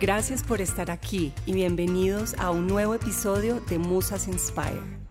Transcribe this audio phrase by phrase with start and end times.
[0.00, 5.04] Gracias por estar aquí y bienvenidos a un nuevo episodio de Musas Inspire.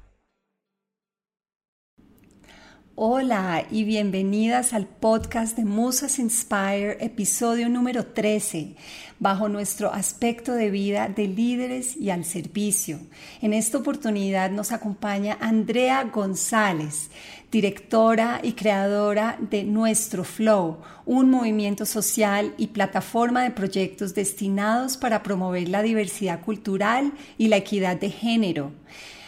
[2.96, 8.76] Hola y bienvenidas al podcast de Musas Inspire, episodio número 13,
[9.20, 13.00] bajo nuestro aspecto de vida de líderes y al servicio.
[13.42, 17.10] En esta oportunidad nos acompaña Andrea González,
[17.54, 25.22] directora y creadora de Nuestro Flow, un movimiento social y plataforma de proyectos destinados para
[25.22, 28.72] promover la diversidad cultural y la equidad de género.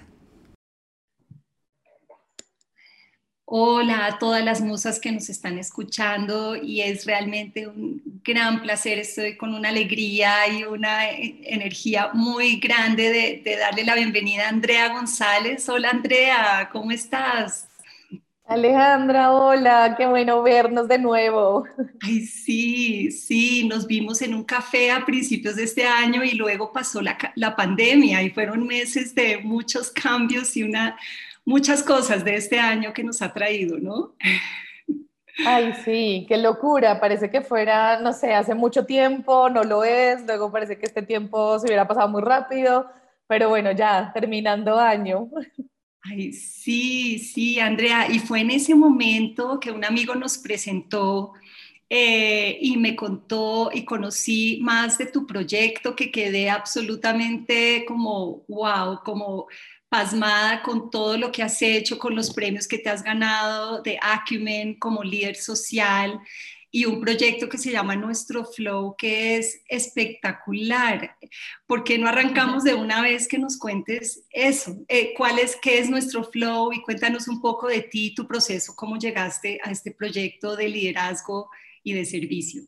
[3.52, 8.98] Hola a todas las musas que nos están escuchando y es realmente un gran placer,
[8.98, 14.92] estoy con una alegría y una energía muy grande de, darle la bienvenida a Andrea
[14.92, 15.68] González.
[15.68, 17.69] Hola Andrea, ¿cómo estás?
[18.50, 21.64] Alejandra, hola, qué bueno vernos de nuevo.
[22.02, 26.72] Ay, sí, sí, nos vimos en un café a principios de este año y luego
[26.72, 30.98] pasó la, la pandemia y fueron meses de muchos cambios y una,
[31.44, 34.16] muchas cosas de este año que nos ha traído, ¿no?
[35.46, 36.98] Ay, sí, qué locura.
[36.98, 40.26] Parece que fuera, no sé, hace mucho tiempo, no lo es.
[40.26, 42.90] Luego parece que este tiempo se hubiera pasado muy rápido.
[43.28, 45.30] Pero bueno, ya terminando año.
[46.02, 48.10] Ay, sí, sí, Andrea.
[48.10, 51.32] Y fue en ese momento que un amigo nos presentó
[51.90, 59.02] eh, y me contó y conocí más de tu proyecto que quedé absolutamente como, wow,
[59.04, 59.46] como
[59.90, 63.98] pasmada con todo lo que has hecho, con los premios que te has ganado de
[64.00, 66.20] Acumen como líder social
[66.70, 71.16] y un proyecto que se llama Nuestro Flow, que es espectacular.
[71.66, 74.76] ¿Por qué no arrancamos de una vez que nos cuentes eso?
[74.88, 76.72] Eh, ¿Cuál es, qué es Nuestro Flow?
[76.72, 81.50] Y cuéntanos un poco de ti, tu proceso, cómo llegaste a este proyecto de liderazgo
[81.82, 82.62] y de servicio.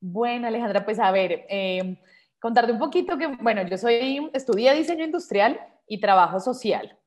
[0.00, 1.96] Bueno, Alejandra, pues a ver, eh,
[2.38, 6.98] contarte un poquito que, bueno, yo soy, estudié diseño industrial y trabajo social,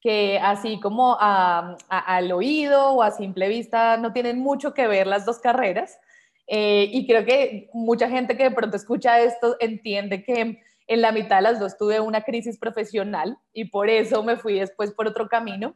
[0.00, 5.26] que así como al oído o a simple vista no tienen mucho que ver las
[5.26, 5.98] dos carreras.
[6.46, 11.12] Eh, y creo que mucha gente que de pronto escucha esto entiende que en la
[11.12, 15.06] mitad de las dos tuve una crisis profesional y por eso me fui después por
[15.06, 15.74] otro camino.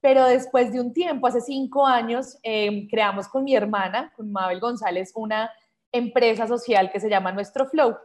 [0.00, 4.60] Pero después de un tiempo, hace cinco años, eh, creamos con mi hermana, con Mabel
[4.60, 5.50] González, una
[5.90, 7.96] empresa social que se llama Nuestro Flow.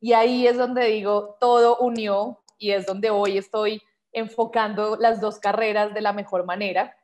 [0.00, 3.80] Y ahí es donde digo, todo unió y es donde hoy estoy
[4.12, 6.96] enfocando las dos carreras de la mejor manera,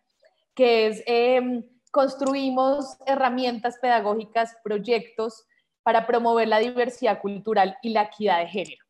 [0.55, 5.47] que es em, construimos herramientas pedagógicas, proyectos
[5.83, 8.85] para promover la diversidad cultural y la equidad de género.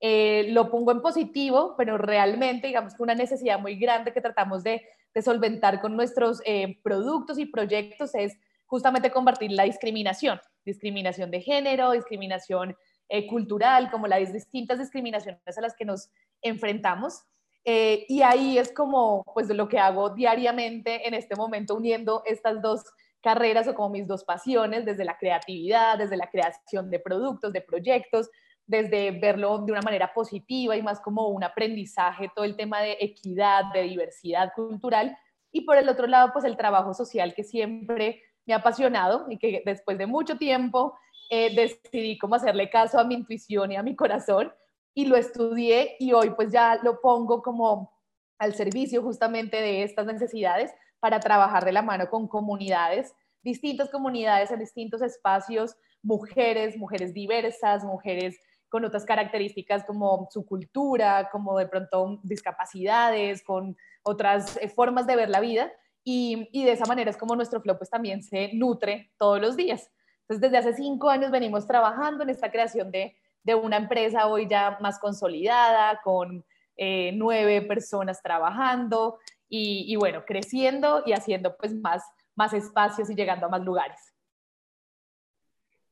[0.00, 4.62] Eh, lo pongo en positivo, pero realmente digamos que una necesidad muy grande que tratamos
[4.64, 4.82] de,
[5.22, 11.90] solventar con nuestros eh, productos y proyectos es justamente combatir la discriminación, discriminación de género,
[11.90, 12.76] discriminación
[13.08, 16.10] eh, cultural, como las distintas discriminaciones a las que nos
[16.42, 17.24] enfrentamos.
[17.72, 22.60] Eh, y ahí es como pues lo que hago diariamente en este momento uniendo estas
[22.60, 22.82] dos
[23.20, 27.60] carreras o como mis dos pasiones, desde la creatividad, desde la creación de productos, de
[27.60, 28.28] proyectos,
[28.66, 32.96] desde verlo de una manera positiva y más como un aprendizaje, todo el tema de
[32.98, 35.16] equidad, de diversidad cultural.
[35.52, 39.38] Y por el otro lado, pues el trabajo social que siempre me ha apasionado y
[39.38, 43.84] que después de mucho tiempo eh, decidí cómo hacerle caso a mi intuición y a
[43.84, 44.52] mi corazón
[44.94, 47.92] y lo estudié y hoy pues ya lo pongo como
[48.38, 54.50] al servicio justamente de estas necesidades para trabajar de la mano con comunidades, distintas comunidades
[54.50, 58.38] en distintos espacios, mujeres, mujeres diversas, mujeres
[58.68, 65.16] con otras características como su cultura, como de pronto discapacidades, con otras eh, formas de
[65.16, 65.72] ver la vida.
[66.04, 69.56] Y, y, de esa manera es como nuestro flow pues también se nutre todos los
[69.56, 69.90] días.
[70.22, 74.46] Entonces, desde hace cinco años venimos trabajando en esta creación de, de una empresa hoy
[74.48, 76.44] ya más consolidada, con
[76.76, 82.04] eh, nueve personas trabajando y, bueno, creciendo y haciendo pues más,
[82.36, 83.98] más espacios y llegando a más lugares.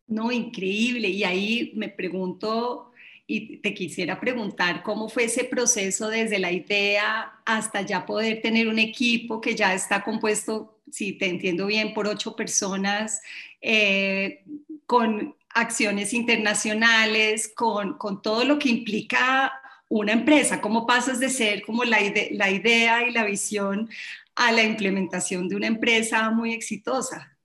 [0.07, 1.09] No, increíble.
[1.09, 2.93] Y ahí me pregunto
[3.27, 8.69] y te quisiera preguntar cómo fue ese proceso desde la idea hasta ya poder tener
[8.69, 13.21] un equipo que ya está compuesto, si te entiendo bien, por ocho personas
[13.61, 14.45] eh,
[14.89, 19.53] con acciones internacionales, con, con, todo lo que implica
[19.91, 21.99] una empresa, cómo pasas de ser como la,
[22.31, 23.91] la idea y la visión
[24.35, 27.37] a la implementación de una empresa muy exitosa.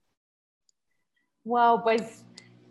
[1.44, 2.24] Wow, pues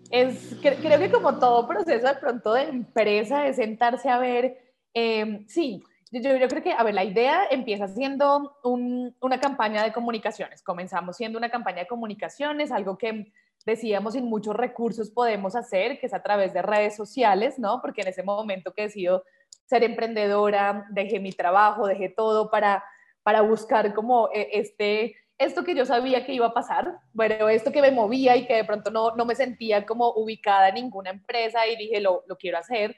[0.10, 5.46] es, creo que como todo proceso de pronto de empresa es sentarse a ver, eh,
[5.48, 10.64] sí, yo, yo, creo que, a ver, la idea empieza siendo una campaña de comunicaciones.
[10.64, 13.32] Comenzamos siendo una campaña de comunicaciones, algo que
[13.66, 17.82] decíamos sin muchos recursos podemos hacer, que es a través de redes sociales, ¿no?
[17.82, 19.24] Porque en ese momento que decido
[19.66, 22.84] ser emprendedora, dejé mi trabajo, dejé todo para,
[23.24, 27.72] para buscar como eh, este, esto que yo sabía que iba a pasar, bueno, esto
[27.72, 31.10] que me movía y que de pronto no, no me sentía como ubicada en ninguna
[31.10, 32.98] empresa y dije, lo, lo quiero hacer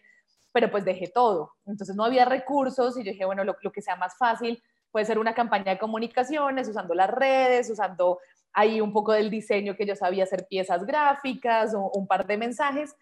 [0.56, 1.52] pero pues dejé todo.
[1.66, 5.20] Entonces no había recursos y yo dije, bueno, lo, que sea más fácil puede ser
[5.20, 8.20] una campaña de comunicaciones, usando las redes, usando
[8.56, 12.38] ahí un poco del diseño que yo sabía hacer piezas gráficas o un par de
[12.38, 12.95] mensajes.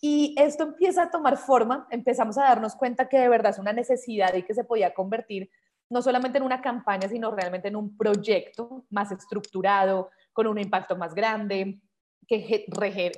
[0.00, 3.72] Y esto empieza a tomar forma, empezamos a darnos cuenta que de verdad es una
[3.72, 5.50] necesidad y que se podía convertir
[5.90, 10.96] no solamente en una campaña, sino realmente en un proyecto más estructurado, con un impacto
[10.96, 11.80] más grande,
[12.26, 12.66] que,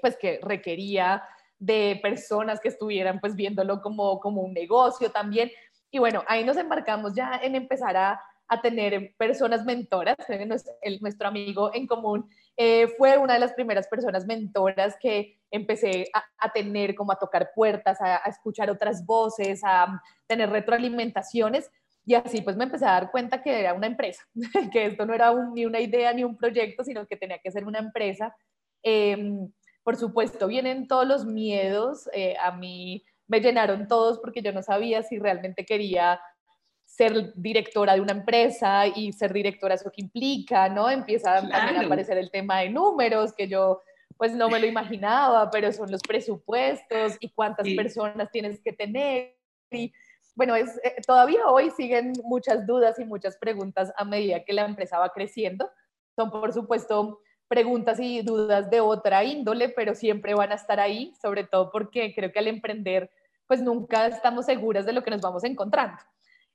[0.00, 1.22] pues, que requería
[1.58, 5.50] de personas que estuvieran pues viéndolo como, como un negocio también.
[5.90, 10.16] Y bueno, ahí nos embarcamos ya en empezar a, a tener personas mentoras.
[10.82, 16.10] El, nuestro amigo en común eh, fue una de las primeras personas mentoras que empecé
[16.12, 21.70] a, tener, como a tocar puertas, a, escuchar otras voces, a tener retroalimentaciones.
[22.04, 24.24] Y así pues me empecé a dar cuenta que era una empresa,
[24.72, 27.64] que esto no era ni una idea ni un proyecto, sino que tenía que ser
[27.64, 28.34] una empresa.
[28.82, 29.46] Eh,
[29.84, 32.10] por supuesto, vienen todos los miedos.
[32.12, 36.20] Eh, a mí me llenaron todos porque yo no sabía si realmente quería
[36.90, 40.90] ser directora de una empresa y ser directora eso que implica, ¿no?
[40.90, 43.80] Empieza también a aparecer el tema de números que yo
[44.18, 49.34] pues no me lo imaginaba, pero son los presupuestos y cuántas personas tienes que tener.
[49.70, 49.92] Y
[50.34, 54.66] bueno, es, eh, todavía hoy siguen muchas dudas y muchas preguntas a medida que la
[54.66, 55.70] empresa va creciendo.
[56.16, 61.14] Son, por supuesto, preguntas y dudas de otra índole, pero siempre van a estar ahí,
[61.22, 63.10] sobre todo porque creo que al emprender,
[63.46, 65.96] pues nunca estamos seguras de lo que nos vamos encontrando.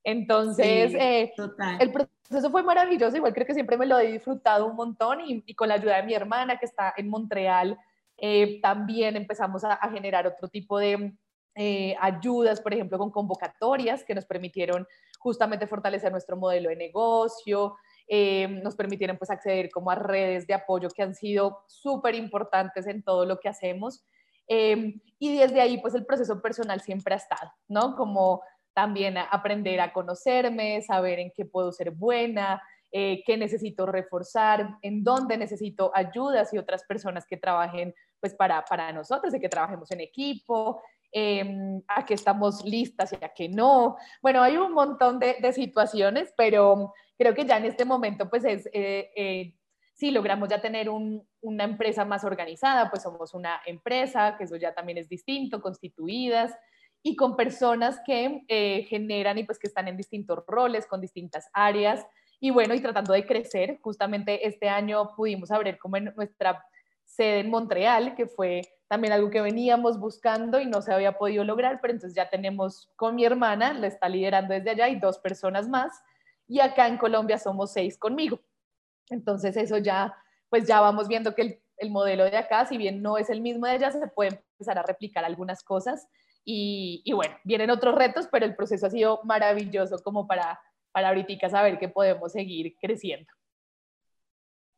[0.05, 1.33] Entonces, eh,
[1.79, 5.53] el proceso fue maravilloso, igual creo que siempre me lo he disfrutado un montón y,
[5.55, 7.77] con la ayuda de mi hermana que está en Montreal,
[8.17, 11.11] Eh, también empezamos a, generar otro tipo de
[11.55, 14.87] eh, ayudas, por ejemplo, con convocatorias que nos permitieron
[15.19, 17.75] justamente fortalecer nuestro modelo de negocio,
[18.63, 23.03] nos permitieron pues acceder como a redes de apoyo que han sido súper importantes en
[23.03, 24.05] todo lo que hacemos.
[24.47, 27.95] y desde ahí pues el proceso personal siempre ha estado, ¿no?
[27.95, 28.41] Como
[28.75, 35.03] también aprender a conocerme, saber en qué puedo ser buena, eh, qué necesito reforzar, en
[35.03, 39.89] dónde necesito ayudas y otras personas que trabajen pues para, para nosotros, de que trabajemos
[39.91, 43.95] en equipo, eh, a que estamos listas y a que no.
[44.21, 48.43] Bueno, hay un montón de, de situaciones, pero creo que ya en este momento pues
[48.43, 49.55] es, eh, eh
[49.93, 54.73] si logramos ya tener una empresa más organizada, pues somos una empresa, que eso ya
[54.73, 56.53] también es distinto, constituidas
[57.07, 61.47] y con personas que eh, generan y pues que están en distintos roles, con distintas
[61.53, 62.03] áreas
[62.39, 66.65] y bueno, y tratando de crecer, justamente este año pudimos abrir como en nuestra
[67.03, 71.43] sede en Montreal, que fue también algo que veníamos buscando y no se había podido
[71.43, 75.19] lograr, pero entonces ya tenemos con mi hermana, la está liderando desde allá y dos
[75.19, 75.91] personas más,
[76.47, 78.39] y acá en Colombia somos seis conmigo.
[79.11, 80.17] Entonces eso ya,
[80.49, 83.41] pues ya vamos viendo que el, el modelo de acá, si bien no es el
[83.41, 86.07] mismo de allá, se puede empezar a replicar algunas cosas.
[86.47, 90.59] Y, bueno, vienen otros retos, pero el proceso ha sido maravilloso como para
[90.95, 93.27] para ahorita saber que podemos seguir creciendo.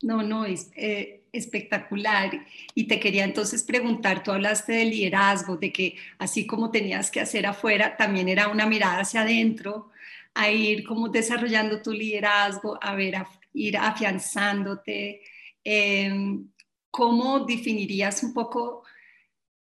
[0.02, 2.32] No, no, es eh, espectacular.
[2.74, 7.22] Y te quería entonces preguntar, tú hablaste de liderazgo, de que así como tenías que
[7.22, 9.92] hacer afuera, también era una mirada hacia adentro,
[10.34, 15.22] a ir como desarrollando tu liderazgo, a ver, a ir afianzándote.
[15.64, 16.50] Em,
[16.90, 18.86] ¿Cómo definirías un poco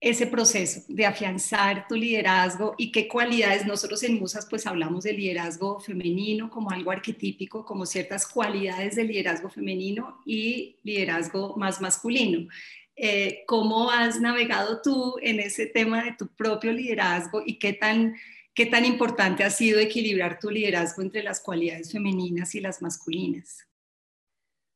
[0.01, 5.11] ese proceso de afianzar tu liderazgo y qué cualidades nosotros en Musas pues hablamos de
[5.11, 12.47] liderazgo femenino como algo arquetípico, como ciertas cualidades de liderazgo femenino y liderazgo más masculino.
[12.95, 18.15] Eh, ¿Cómo has navegado tú en ese tema de tu propio liderazgo y qué tan,
[18.53, 23.65] qué tan importante ha sido equilibrar tu liderazgo entre las cualidades femeninas y las masculinas?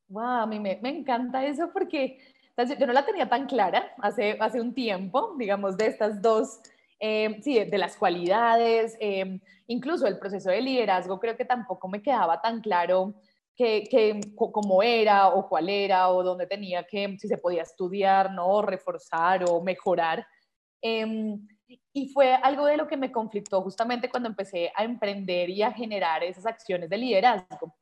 [0.08, 2.18] Wow, a mí me, me encanta eso porque
[2.56, 6.60] entonces, yo no la tenía tan clara hace, hace un tiempo, digamos, de estas dos,
[7.00, 12.00] eh, sí, de, las cualidades, eh, incluso el proceso de liderazgo, creo que tampoco me
[12.00, 13.14] quedaba tan claro
[13.56, 18.30] que, que, cómo era o cuál era o dónde tenía que, si se podía estudiar,
[18.32, 18.62] ¿no?
[18.62, 20.24] reforzar o mejorar.
[20.80, 21.44] Em,
[21.92, 25.72] y fue algo de lo que me conflictó justamente cuando empecé a emprender y a
[25.72, 27.74] generar esas acciones de liderazgo.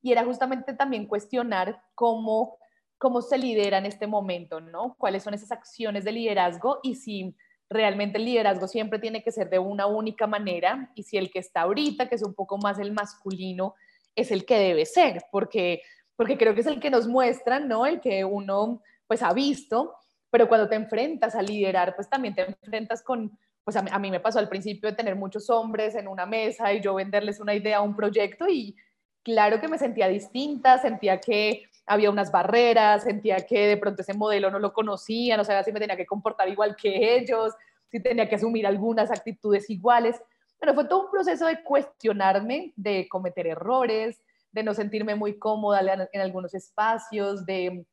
[0.00, 2.60] Y era justamente también cuestionar cómo
[3.00, 4.94] cómo se lidera en este momento, ¿no?
[4.98, 7.34] ¿Cuáles son esas acciones de liderazgo y si
[7.70, 11.38] realmente el liderazgo siempre tiene que ser de una única manera y si el que
[11.38, 13.74] está ahorita, que es un poco más el masculino,
[14.14, 15.80] es el que debe ser, porque,
[16.14, 17.86] porque creo que es el que nos muestran, ¿no?
[17.86, 19.94] El que uno pues ha visto,
[20.30, 24.20] pero cuando te enfrentas a liderar, pues también te enfrentas con, pues a mí, me
[24.20, 27.80] pasó al principio de tener muchos hombres en una mesa y yo venderles una idea,
[27.80, 28.76] un proyecto y
[29.22, 34.14] claro que me sentía distinta, sentía que había unas barreras, sentía que de pronto ese
[34.14, 37.52] modelo no lo conocía, no sabía si me tenía que comportar igual que ellos,
[37.90, 40.20] si tenía que asumir algunas actitudes iguales.
[40.58, 44.22] Pero fue todo un proceso de cuestionarme, de cometer errores,
[44.52, 47.84] de no sentirme muy cómoda en algunos espacios, de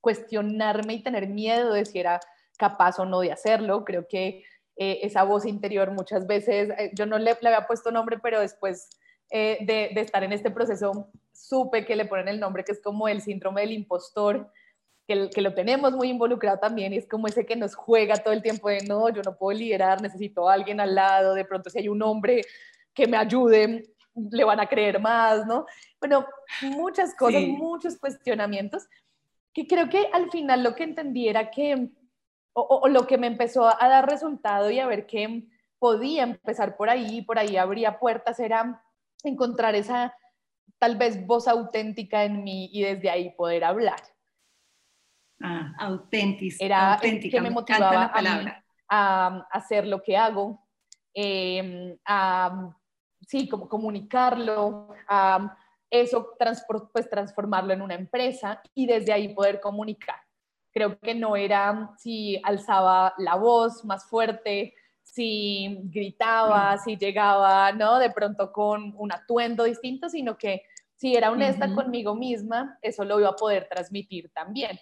[0.00, 2.20] cuestionarme y tener miedo de si era
[2.56, 3.84] capaz o no de hacerlo.
[3.84, 4.44] Creo que
[4.76, 8.40] eh, esa voz interior muchas veces, eh, yo no le, le, había puesto nombre, pero
[8.40, 8.88] después
[9.30, 12.82] eh, de, de, estar en este proceso supe que le ponen el nombre que es
[12.82, 14.50] como el síndrome del impostor,
[15.06, 18.34] que, que, lo tenemos muy involucrado también y es como ese que nos juega todo
[18.34, 21.70] el tiempo de no, yo no puedo liderar, necesito a alguien al lado, de pronto
[21.70, 22.42] si hay un hombre
[22.92, 25.64] que me ayude, le van a creer más, ¿no?
[26.00, 26.26] Bueno,
[26.62, 28.88] muchas cosas, muchos cuestionamientos,
[29.54, 31.90] que creo que al final lo que entendí era que,
[32.52, 35.44] o, o, lo que me empezó a dar resultado y a ver que
[35.78, 38.82] podía empezar por ahí, por ahí abría puertas, era
[39.22, 40.14] encontrar esa
[40.78, 44.00] tal vez voz auténtica en mí y desde ahí poder hablar.
[45.40, 46.56] Ah, auténtica.
[46.64, 48.12] Era auténtica, que me, motivaba
[48.90, 50.66] a, hacer lo que hago,
[51.14, 52.74] em, a
[53.26, 55.56] sí, como comunicarlo, a
[55.90, 56.34] eso
[56.92, 60.20] pues, transformarlo en una empresa y desde ahí poder comunicar.
[60.72, 64.74] Creo que no era si alzaba la voz más fuerte,
[65.12, 67.98] si gritaba, si llegaba, ¿no?
[67.98, 70.62] De pronto con un atuendo distinto, sino que
[70.94, 74.78] si era honesta conmigo misma, eso lo iba a poder transmitir también.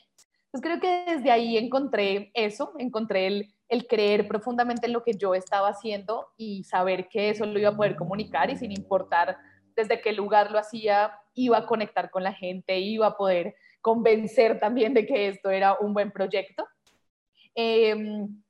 [0.46, 5.14] Entonces creo que desde ahí encontré eso, encontré el, el creer profundamente en lo que
[5.14, 9.36] yo estaba haciendo y saber que eso lo iba a poder comunicar y sin importar
[9.76, 14.58] desde qué lugar lo hacía, iba a conectar con la gente, iba a poder convencer
[14.58, 16.66] también de que esto era un buen proyecto.
[17.54, 18.42] Em,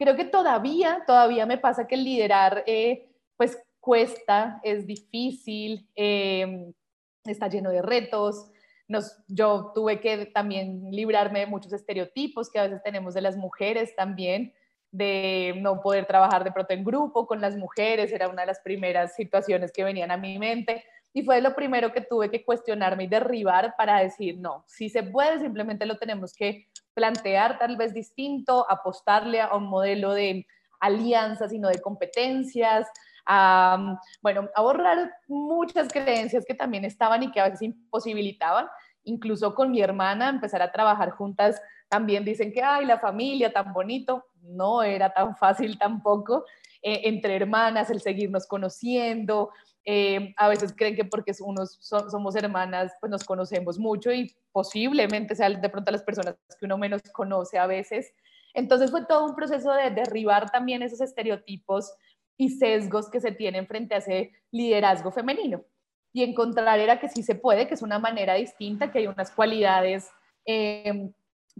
[0.00, 6.72] creo que todavía, todavía me pasa que el liderar, eh, pues cuesta, es difícil, em,
[7.26, 8.50] está lleno de retos.
[8.88, 13.36] Nos, yo tuve que también librarme de muchos estereotipos que a veces tenemos de las
[13.36, 14.54] mujeres también,
[14.90, 18.60] de no poder trabajar de pronto en grupo con las mujeres, era una de las
[18.60, 23.04] primeras situaciones que venían a mi mente y fue lo primero que tuve que cuestionarme
[23.04, 26.69] y derribar para decir, no, si se puede, simplemente lo tenemos que
[27.00, 30.46] plantear tal vez distinto, apostarle a un modelo de
[30.80, 32.86] alianzas y no de competencias,
[34.20, 38.66] bueno, a borrar muchas creencias que también estaban y que a veces imposibilitaban,
[39.04, 43.72] incluso con mi hermana, empezar a trabajar juntas, también dicen que, ay, la familia, tan
[43.72, 46.44] bonito, no era tan fácil tampoco,
[46.82, 49.52] eh, entre hermanas, el seguirnos conociendo,
[49.84, 55.34] eh, a veces creen que porque unos somos hermanas, pues nos conocemos mucho y posiblemente
[55.34, 58.12] sean de pronto las personas que uno menos conoce a veces.
[58.52, 61.92] Entonces fue todo un proceso de derribar también esos estereotipos
[62.36, 65.64] y sesgos que se tienen frente a ese liderazgo femenino.
[66.12, 69.30] Y encontrar era que sí se puede, que es una manera distinta, que hay unas
[69.30, 70.10] cualidades
[70.44, 71.10] eh,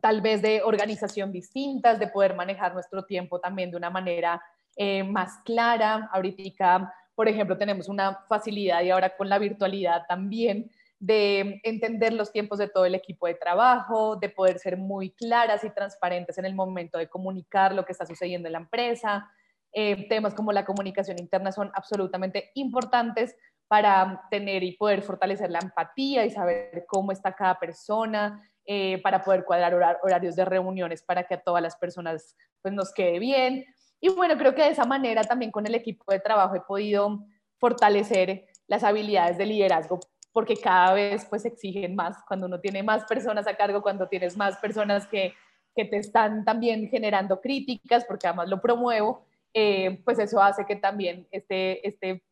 [0.01, 4.43] tal vez de organización distintas, de poder manejar nuestro tiempo también de una manera
[4.77, 6.09] eh, más clara.
[6.13, 12.33] Ahorita por ejemplo, tenemos una facilidad y ahora con la virtualidad también de entender los
[12.33, 16.47] tiempos de todo el equipo de trabajo, de poder ser muy claras y transparentes en
[16.47, 19.31] el momento de comunicar lo que está sucediendo en la empresa.
[19.71, 23.37] Eh, temas como la comunicación interna son absolutamente importantes
[23.69, 29.23] para tener y poder fortalecer la empatía y saber cómo está cada persona, eh, para
[29.23, 33.67] poder cuadrar horarios de reuniones para que a todas las personas pues, nos quede bien.
[34.01, 37.27] Y bueno, creo que de esa manera también con el equipo de trabajo he podido
[37.59, 40.01] fortalecer las habilidades de liderazgo
[40.33, 44.37] porque cada vez pues exigen más cuando uno tiene más personas a cargo, cuando tienes
[44.37, 45.35] más personas que,
[45.75, 50.77] que te están también generando críticas, porque además lo promuevo, eh, pues eso hace que
[50.77, 52.23] también este, este,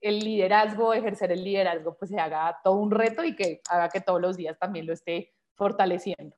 [0.00, 4.00] el liderazgo, ejercer el liderazgo, pues se haga todo un reto y que haga que
[4.00, 6.36] todos los días también lo esté fortaleciendo.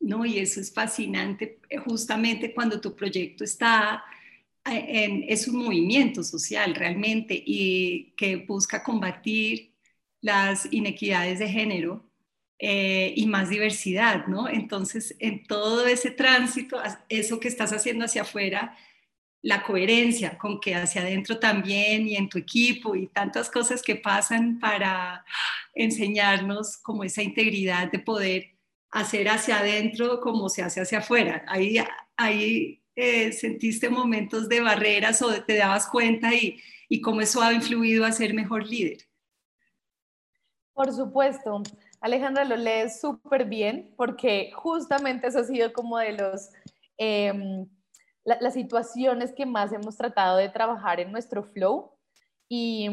[0.00, 4.02] No, y eso es fascinante eh, justamente cuando tu proyecto está
[4.64, 9.74] eh, en, es un movimiento social realmente y que busca combatir
[10.22, 12.06] las inequidades de género
[12.58, 14.48] eh, y más diversidad, ¿no?
[14.48, 18.76] Entonces, en todo ese tránsito, eso que estás haciendo hacia afuera,
[19.42, 23.96] la coherencia con que hacia adentro también y en tu equipo y tantas cosas que
[23.96, 25.24] pasan para
[25.74, 28.59] enseñarnos como esa integridad de poder
[28.90, 31.44] hacer hacia adentro como se hace hacia afuera.
[31.46, 31.76] Ahí,
[32.16, 37.52] ahí eh, sentiste momentos de barreras o te dabas cuenta y, y cómo eso ha
[37.52, 38.98] influido a ser mejor líder.
[40.74, 41.62] Por supuesto.
[42.00, 46.50] Alejandra lo lees súper bien porque justamente eso ha sido como de los,
[46.96, 47.68] em,
[48.24, 51.92] las situaciones que más hemos tratado de trabajar en nuestro flow
[52.48, 52.88] y,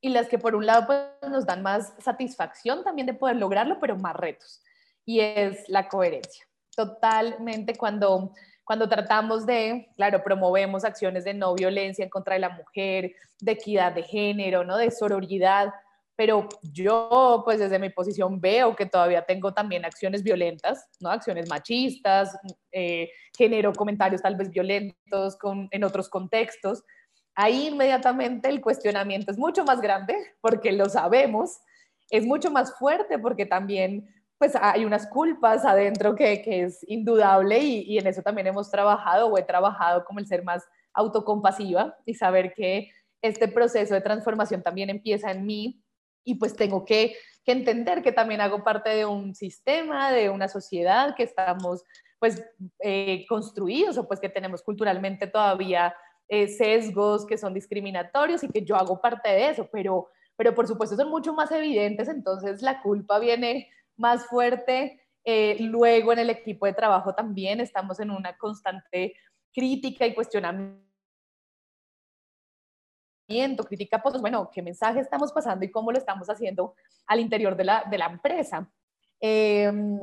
[0.00, 3.78] y, las que por un lado pues, nos dan más satisfacción también de poder lograrlo,
[3.80, 4.62] pero más retos
[5.08, 6.46] y es la coherencia.
[6.76, 12.50] Totalmente cuando, cuando tratamos de, claro, promovemos acciones de no violencia en contra de la
[12.50, 14.76] mujer, de equidad de género, ¿no?
[14.76, 15.72] de sororidad,
[16.14, 21.10] pero yo pues desde mi posición veo que todavía tengo también acciones violentas, ¿no?
[21.10, 22.36] Acciones machistas,
[22.70, 26.84] eh, genero comentarios tal vez violentos con, en otros contextos.
[27.34, 31.60] Ahí inmediatamente el cuestionamiento es mucho más grande porque lo sabemos,
[32.10, 34.06] es mucho más fuerte porque también
[34.38, 39.36] pues hay unas culpas adentro que, es indudable y, en eso también hemos trabajado o
[39.36, 44.90] he trabajado como el ser más autocompasiva y saber que este proceso de transformación también
[44.90, 45.82] empieza en mí
[46.24, 51.16] y pues tengo que, entender que también hago parte de un sistema, de una sociedad
[51.16, 51.82] que estamos
[52.18, 52.44] pues
[52.80, 55.96] eh, construidos o pues que tenemos culturalmente todavía
[56.28, 60.68] eh, sesgos que son discriminatorios y que yo hago parte de eso, pero, pero por
[60.68, 65.00] supuesto son mucho más evidentes, entonces la culpa viene más fuerte.
[65.24, 69.14] Eh, luego en el equipo de trabajo también estamos en una constante
[69.52, 70.88] crítica y cuestionamiento
[73.66, 76.74] crítica, pues bueno, qué mensaje estamos pasando y cómo lo estamos haciendo
[77.06, 78.70] al interior de la, de la empresa.
[79.20, 79.98] Em,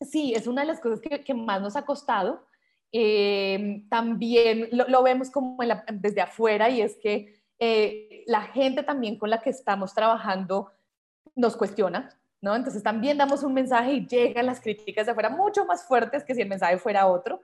[0.00, 2.46] sí, es una de las cosas que, que más nos ha costado.
[2.90, 5.58] Em, también lo, vemos como
[5.92, 10.72] desde afuera y es que eh, la gente también con la que estamos trabajando
[11.34, 12.54] nos cuestiona, ¿no?
[12.54, 16.34] Entonces también damos un mensaje y llegan las críticas de afuera mucho más fuertes que
[16.34, 17.40] si el mensaje fuera otro.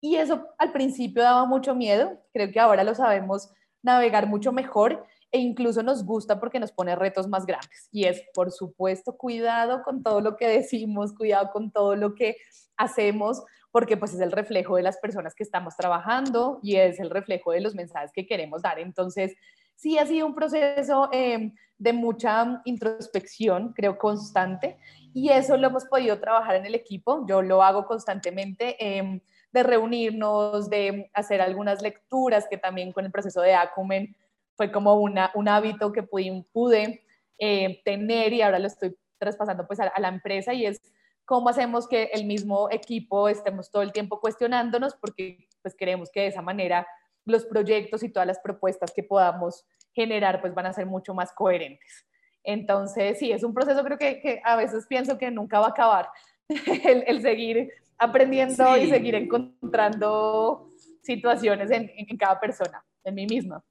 [0.00, 3.50] Y eso al principio daba mucho miedo, creo que ahora lo sabemos
[3.82, 7.88] navegar mucho mejor e incluso nos gusta porque nos pone retos más grandes.
[7.90, 12.36] Y es, por supuesto, cuidado con todo lo que decimos, cuidado con todo lo que
[12.76, 17.08] hacemos, porque pues es el reflejo de las personas que estamos trabajando y es el
[17.08, 18.78] reflejo de los mensajes que queremos dar.
[18.78, 19.34] Entonces,
[19.76, 24.78] sí ha sido un proceso eh, de mucha introspección, creo, constante,
[25.14, 27.26] y eso lo hemos podido trabajar en el equipo.
[27.26, 28.76] Yo lo hago constantemente.
[28.78, 29.20] Em,
[29.52, 34.16] de reunirnos, de hacer algunas lecturas, que también con el proceso de Acumen
[34.56, 37.04] fue como una, un hábito que pude,
[37.38, 40.80] eh, tener y ahora lo estoy traspasando pues a, la empresa y es
[41.24, 46.20] cómo hacemos que el mismo equipo estemos todo el tiempo cuestionándonos porque pues queremos que
[46.20, 46.86] de esa manera
[47.24, 51.32] los proyectos y todas las propuestas que podamos generar pues van a ser mucho más
[51.32, 52.06] coherentes.
[52.44, 55.70] Entonces, sí, es un proceso creo que, que a veces pienso que nunca va a
[55.70, 56.08] acabar
[56.48, 60.70] el, el seguir aprendiendo y seguir encontrando
[61.02, 63.62] situaciones en, en cada persona, en mí misma.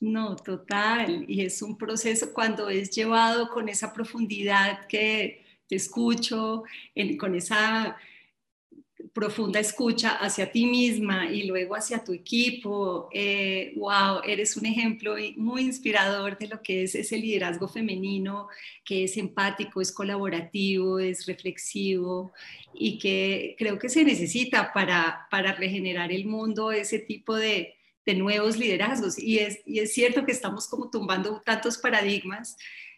[0.00, 1.24] No, total.
[1.28, 6.64] Y es un proceso cuando es llevado con esa profundidad que te escucho,
[7.18, 7.96] con esa
[9.14, 13.08] profunda escucha hacia ti misma y luego hacia tu equipo.
[13.76, 18.48] wow, eh, eres un ejemplo muy inspirador de lo que es ese liderazgo femenino,
[18.84, 22.32] que es empático, es colaborativo, es reflexivo
[22.74, 28.14] y que creo que se necesita para, para regenerar el mundo ese tipo de, de
[28.14, 29.16] nuevos liderazgos.
[29.16, 32.56] Y es, y es cierto que estamos como tumbando tantos paradigmas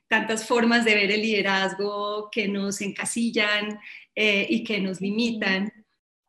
[0.08, 3.80] tantas formas de ver el liderazgo que nos encasillan
[4.14, 5.72] eh, y que nos limitan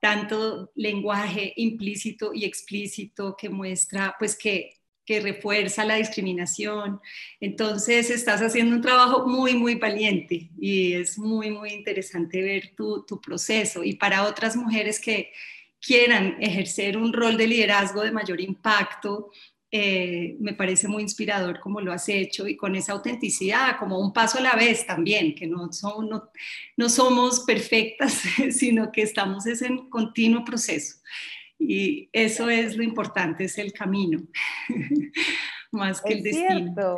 [0.07, 4.71] tanto lenguaje implícito y explícito que muestra, pues que,
[5.05, 7.01] que refuerza la discriminación.
[7.41, 13.03] Entonces, estás haciendo un trabajo muy, muy valiente y es muy, muy interesante ver tu,
[13.05, 13.83] tu proceso.
[13.83, 15.33] Y para otras mujeres que
[15.81, 19.31] quieran ejercer un rol de liderazgo de mayor impacto,
[19.69, 24.13] eh, me parece muy inspirador como lo has hecho y con esa autenticidad, como un
[24.13, 26.09] paso a la vez también, que no, son,
[26.77, 30.97] no, somos perfectas, sino que estamos en continuo proceso.
[31.59, 34.21] Y eso es lo importante, es el camino,
[35.71, 36.95] más que el destino.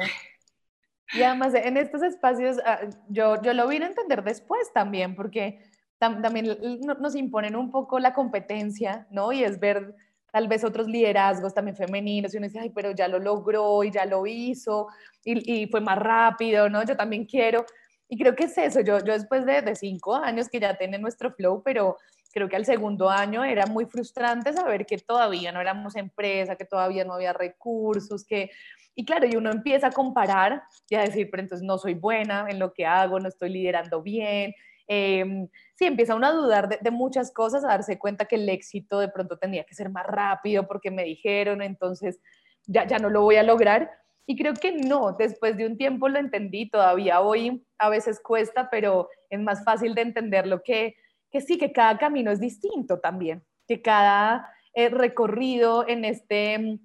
[1.14, 5.60] Y además en estos espacios, ah, yo, yo lo vine a entender después también, porque
[5.98, 6.56] también
[7.00, 9.32] nos imponen un poco la competencia, ¿no?
[9.32, 9.96] Y es ver
[10.32, 13.92] tal vez otros liderazgos también femeninos, y uno dice, ay, pero ya lo logró y
[13.92, 14.88] ya lo hizo,
[15.24, 16.84] y, fue más rápido, ¿no?
[16.84, 17.66] Yo también quiero.
[18.08, 20.98] Y creo que es eso, yo, yo después de, de cinco años que ya tiene
[20.98, 21.98] nuestro flow, pero
[22.32, 26.66] creo que al segundo año era muy frustrante saber que todavía no éramos empresa, que
[26.66, 28.52] todavía no había recursos, que...
[28.96, 32.48] Y claro, y uno empieza a comparar y a decir, pero entonces no soy buena
[32.50, 34.54] en lo que hago, no estoy liderando bien,
[34.90, 35.48] eh,
[35.80, 39.08] sí, empieza uno a dudar de, muchas cosas, a darse cuenta que el éxito de
[39.08, 42.20] pronto tenía que ser más rápido porque me dijeron, entonces
[42.66, 43.90] ya, ya no lo voy a lograr.
[44.26, 48.70] Y creo que no, después de un tiempo lo entendí, todavía hoy a veces cuesta,
[48.70, 50.98] pero es más fácil de entenderlo que,
[51.32, 56.78] que sí, que cada camino es distinto también, que cada eh, recorrido en este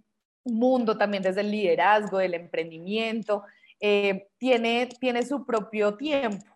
[0.45, 3.43] mundo también desde el liderazgo, del emprendimiento,
[3.81, 6.54] eh, tiene, tiene su propio tiempo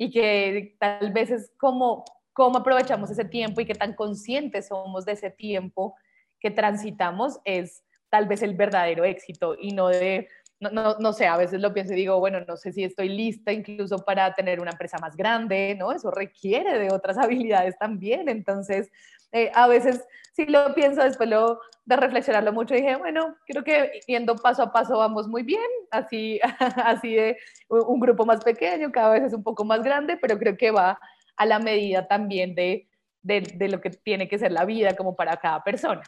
[0.00, 5.04] y que tal vez es como cómo aprovechamos ese tiempo y qué tan conscientes somos
[5.04, 5.96] de ese tiempo
[6.38, 10.28] que transitamos es tal vez el verdadero éxito y no de,
[10.60, 13.08] no, no, no, sé, a veces lo pienso y digo, bueno, no sé si estoy
[13.08, 15.90] lista incluso para tener una empresa más grande, ¿no?
[15.90, 18.92] Eso requiere de otras habilidades también, entonces
[19.32, 20.04] eh, a veces
[20.38, 24.72] si lo pienso después lo, de reflexionarlo mucho, dije, bueno, creo que yendo paso a
[24.72, 25.60] paso vamos muy bien,
[25.90, 26.38] así,
[26.84, 27.36] así de
[27.68, 31.00] un grupo más pequeño, cada vez es un poco más grande, pero creo que va
[31.36, 32.88] a la medida también de,
[33.22, 36.02] de, de lo que tiene que ser la vida como para cada persona.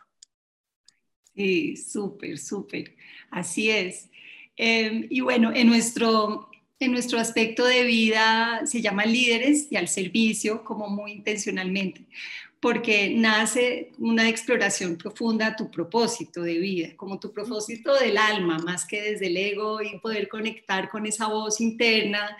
[1.35, 2.95] Sí, súper, súper,
[3.31, 4.11] así es.
[4.57, 9.89] Em, y bueno, en nuestro, en nuestro aspecto de vida se llama líderes y al
[9.89, 12.07] servicio, como muy intencionalmente
[12.61, 18.59] porque nace una exploración profunda a tu propósito de vida, como tu propósito del alma,
[18.59, 22.37] más que desde el ego y poder conectar con esa voz interna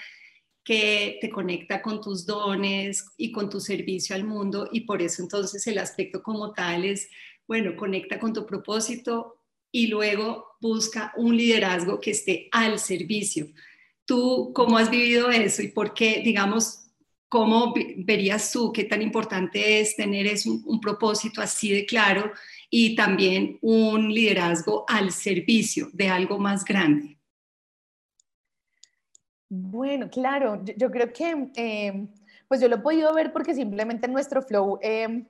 [0.63, 5.23] que te conecta con tus dones y con tu servicio al mundo y por eso
[5.23, 7.09] entonces el aspecto como tal es,
[7.49, 9.41] bueno, conecta con tu propósito
[9.73, 13.47] y luego busca un liderazgo que esté al servicio.
[14.05, 16.90] ¿Tú cómo has vivido eso y por qué, digamos,
[17.31, 20.27] ¿Cómo verías tú qué tan importante es tener
[20.67, 22.33] un, propósito así de claro
[22.69, 27.17] y también un liderazgo al servicio de algo más grande?
[29.49, 32.09] Bueno, claro, yo, creo que em,
[32.49, 35.25] pues yo lo he podido ver porque simplemente nuestro flow, em,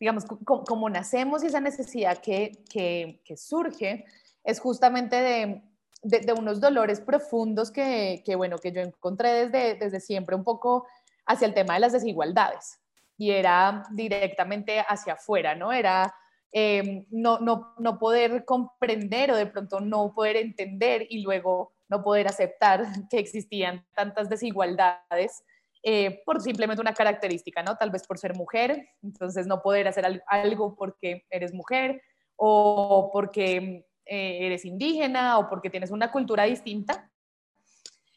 [0.00, 4.06] digamos, como nacemos y esa necesidad que, que, surge
[4.42, 5.62] es justamente de
[6.04, 10.86] de, unos dolores profundos que, que, bueno, que yo encontré desde, desde siempre un poco
[11.26, 12.80] hacia el tema de las desigualdades
[13.16, 15.72] y era directamente hacia afuera, ¿no?
[15.72, 16.14] Era
[16.52, 22.02] em, no, no, no poder comprender o de pronto no poder entender y luego no
[22.02, 25.44] poder aceptar que existían tantas desigualdades
[25.82, 27.76] eh, por simplemente una característica, ¿no?
[27.76, 32.00] Tal vez por ser mujer, entonces no poder hacer algo porque eres mujer
[32.36, 37.10] o porque eh, eres indígena o porque tienes una cultura distinta.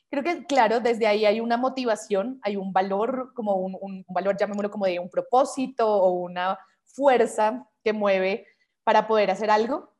[0.09, 4.37] Creo que, claro, desde ahí hay una motivación, hay un valor, como un, un valor,
[4.37, 8.47] llamémoslo como de un propósito o una fuerza que mueve
[8.83, 9.93] para poder hacer algo,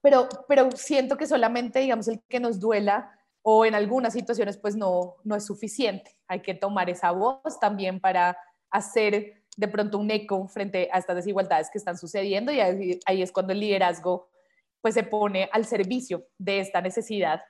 [0.00, 3.12] pero, pero siento que solamente, digamos, el que nos duela
[3.42, 6.16] o en algunas situaciones pues no, no es suficiente.
[6.26, 8.36] Hay que tomar esa voz también para
[8.70, 13.32] hacer de pronto un eco frente a estas desigualdades que están sucediendo y ahí, es
[13.32, 14.28] cuando el liderazgo
[14.80, 17.42] pues se pone al servicio de esta necesidad,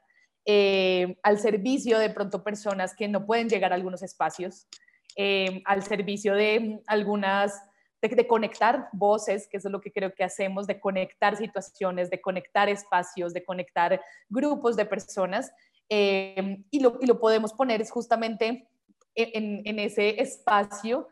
[0.51, 4.67] eh, al servicio de pronto personas que no pueden llegar a algunos espacios,
[5.15, 7.61] eh, al servicio de algunas,
[8.01, 12.21] de, conectar voces, que eso es lo que creo que hacemos, de conectar situaciones, de
[12.21, 15.53] conectar espacios, de conectar grupos de personas
[15.89, 18.69] Em, y, lo, y, lo, podemos poner justamente
[19.15, 21.09] en, ese espacio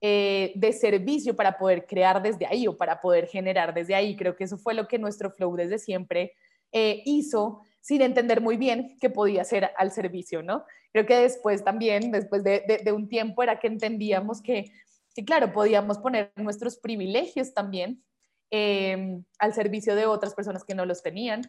[0.00, 4.14] eh, de servicio para poder crear desde ahí o para poder generar desde ahí.
[4.16, 6.34] Creo que eso fue lo que nuestro flow desde siempre
[6.70, 10.64] eh, hizo sin entender muy bien qué podía ser al servicio, ¿no?
[10.92, 14.72] Creo que después también, después de, un tiempo, era que entendíamos que,
[15.14, 18.02] que, claro, podíamos poner nuestros privilegios también
[18.50, 21.42] eh, al servicio de otras personas que no los tenían,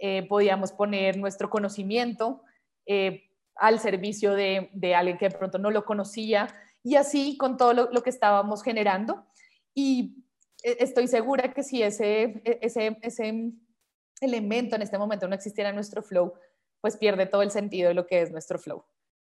[0.00, 2.42] eh, podíamos poner nuestro conocimiento
[2.86, 6.46] eh, al servicio de, alguien que de pronto no lo conocía
[6.84, 9.26] y así con todo lo, que estábamos generando.
[9.74, 10.24] Y
[10.62, 13.52] eh, estoy segura que si ese, e, ese, ese
[14.26, 16.34] elemento en este momento no existiera nuestro flow,
[16.80, 18.84] pues pierde todo el sentido de lo que es nuestro flow.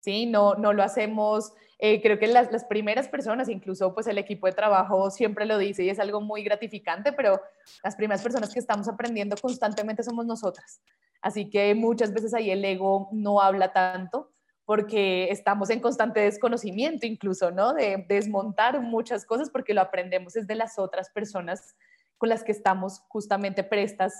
[0.01, 0.25] ¿sí?
[0.25, 4.47] No, no lo hacemos, eh, creo que las, las, primeras personas, incluso pues el equipo
[4.47, 7.39] de trabajo siempre lo dice y es algo muy gratificante, pero
[7.83, 10.81] las primeras personas que estamos aprendiendo constantemente somos nosotras.
[11.21, 14.31] Así que muchas veces ahí el ego no habla tanto
[14.65, 17.73] porque estamos en constante desconocimiento incluso, ¿no?
[17.73, 21.75] De, desmontar muchas cosas porque lo aprendemos desde las otras personas
[22.17, 24.13] con las que estamos justamente prestas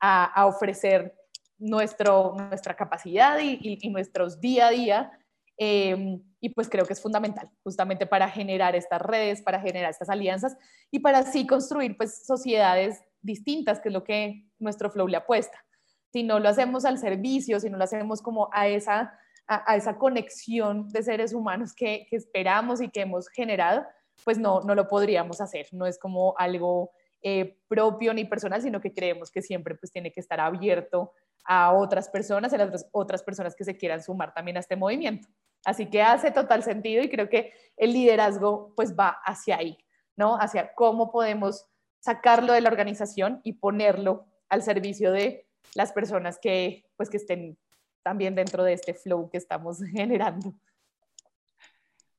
[0.00, 1.14] a, ofrecer
[1.58, 5.12] nuestro, nuestra capacidad y, nuestros día a día
[5.58, 10.10] Em, y pues creo que es fundamental justamente para generar estas redes, para generar estas
[10.10, 10.54] alianzas
[10.90, 15.64] y para así construir pues sociedades distintas, que es lo que nuestro flow le apuesta.
[16.12, 19.96] Si no lo hacemos al servicio, si no lo hacemos como a esa, a, esa
[19.96, 23.84] conexión de seres humanos que, que, esperamos y que hemos generado,
[24.24, 25.66] pues no, no lo podríamos hacer.
[25.72, 26.90] No es como algo
[27.22, 31.12] eh, propio ni personal, sino que creemos que siempre pues tiene que estar abierto
[31.44, 35.28] a otras personas, a las otras, personas que se quieran sumar también a este movimiento.
[35.64, 39.78] Así que hace total sentido y creo que el liderazgo pues va hacia ahí,
[40.16, 40.36] ¿no?
[40.36, 41.66] Hacia cómo podemos
[42.00, 47.58] sacarlo de la organización y ponerlo al servicio de las personas que pues que estén
[48.02, 50.54] también dentro de este flow que estamos generando.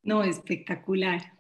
[0.04, 1.37] No, espectacular.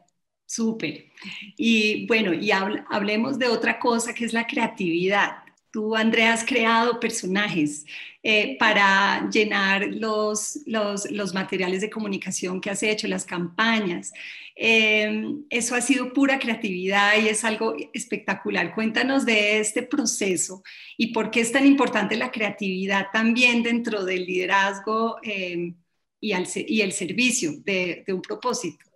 [0.47, 1.11] Súper.
[1.57, 5.43] Y bueno, y hablemos de otra cosa que es la creatividad.
[5.71, 7.85] Tú, Andrea, has creado personajes
[8.23, 14.13] eh, para llenar los, los, materiales de comunicación que has hecho, las campañas.
[14.55, 18.73] Em, eso ha sido pura creatividad y es algo espectacular.
[18.73, 20.63] Cuéntanos de este proceso
[20.97, 25.75] y por qué es tan importante la creatividad también dentro del liderazgo em,
[26.21, 26.33] y,
[26.67, 28.86] y, el servicio de, de un propósito.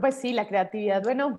[0.00, 1.38] Pues sí, la creatividad, bueno,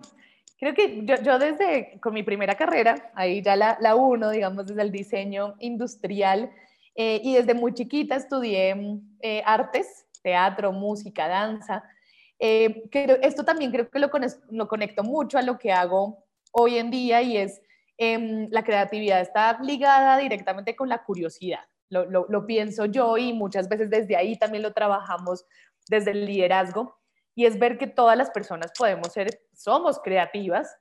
[0.59, 4.65] Creo que yo, yo, desde con mi primera carrera, ahí ya la, la uno, digamos,
[4.65, 6.51] desde el diseño industrial,
[6.95, 8.75] eh, y desde muy chiquita estudié
[9.21, 11.83] eh, artes, teatro, música, danza.
[12.39, 12.89] Eh,
[13.21, 14.09] esto también creo que lo,
[14.49, 17.61] lo, conecto mucho a lo que hago hoy en día y es
[17.97, 21.61] em, la creatividad está ligada directamente con la curiosidad.
[21.89, 25.45] Lo, lo, lo pienso yo y muchas veces desde ahí también lo trabajamos
[25.87, 26.97] desde el liderazgo
[27.38, 30.76] y es ver que todas las personas podemos ser, somos creativas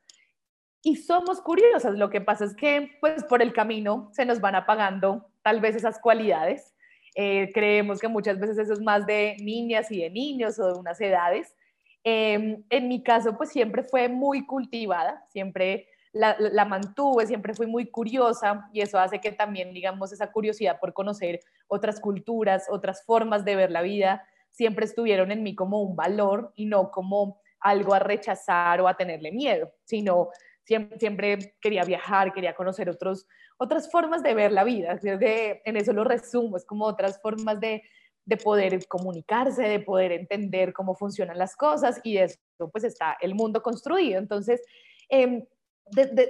[0.82, 1.98] y somos curiosas.
[1.98, 5.76] Lo que pasa es que pues por el camino se nos van apagando tal vez
[5.76, 6.74] esas cualidades.
[7.14, 10.78] Eh, creemos que muchas veces eso es más de niñas y de niños o de
[10.78, 11.54] unas edades.
[12.02, 17.66] Em, en mi caso pues siempre fue muy cultivada, siempre la, la, mantuve, siempre fui
[17.66, 23.04] muy curiosa y eso hace que también, digamos, esa curiosidad por conocer otras culturas, otras
[23.04, 27.40] formas de ver la vida, siempre estuvieron en mí como un valor y no como
[27.60, 30.30] algo a rechazar o a tenerle miedo, sino
[30.64, 33.26] siempre, quería viajar, quería conocer otros,
[33.58, 34.98] otras formas de ver la vida.
[34.98, 37.82] Creo que en eso lo resumo, es como otras formas de,
[38.24, 42.38] de poder comunicarse, de poder entender cómo funcionan las cosas y eso
[42.72, 44.18] pues está el mundo construido.
[44.18, 44.62] Entonces,
[45.10, 45.46] eh,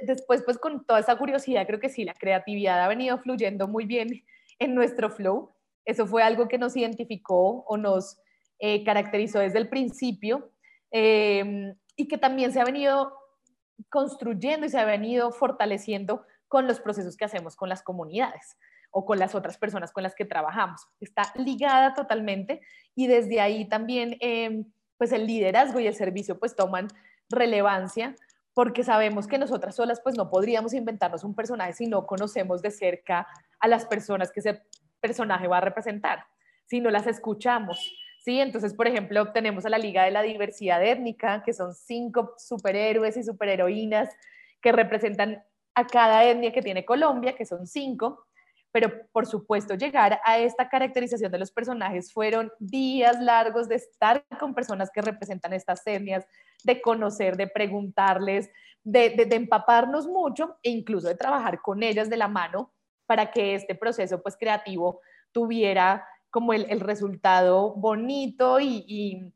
[0.03, 3.87] después, pues con toda esa curiosidad, creo que sí, la creatividad ha venido fluyendo muy
[3.87, 4.25] bien
[4.59, 5.56] en nuestro flow.
[5.87, 8.19] Eso fue algo que nos identificó o nos
[8.59, 10.51] eh, caracterizó desde el principio
[10.91, 13.13] em, y que también se ha venido
[13.89, 18.59] construyendo y se ha venido fortaleciendo con los procesos que hacemos con las comunidades
[18.91, 20.89] o con las otras personas con las que trabajamos.
[21.01, 22.61] Está ligada totalmente
[22.95, 24.65] y desde ahí también em,
[24.99, 26.89] pues el liderazgo y el servicio pues toman
[27.29, 28.17] relevancia
[28.55, 32.71] porque sabemos que nosotras solas pues no podríamos inventarnos un personaje si no conocemos de
[32.71, 33.29] cerca
[33.61, 34.63] a las personas que ese
[35.07, 36.25] personaje va a representar,
[36.67, 37.79] si no las escuchamos.
[38.25, 38.41] ¿sí?
[38.41, 43.17] Entonces, por ejemplo, tenemos a la Liga de la Diversidad Étnica, que son cinco superhéroes
[43.17, 44.09] y superheroínas
[44.61, 45.43] que representan
[45.75, 48.27] a cada etnia que tiene Colombia, que son cinco,
[48.73, 54.25] pero por supuesto llegar a esta caracterización de los personajes fueron días largos de estar
[54.39, 56.27] con personas que representan estas etnias,
[56.65, 58.51] de conocer, de preguntarles,
[58.87, 62.73] de, empaparnos mucho e incluso de trabajar con ellas de la mano
[63.07, 65.01] para que este proceso pues creativo
[65.33, 69.33] tuviera como el, resultado bonito y,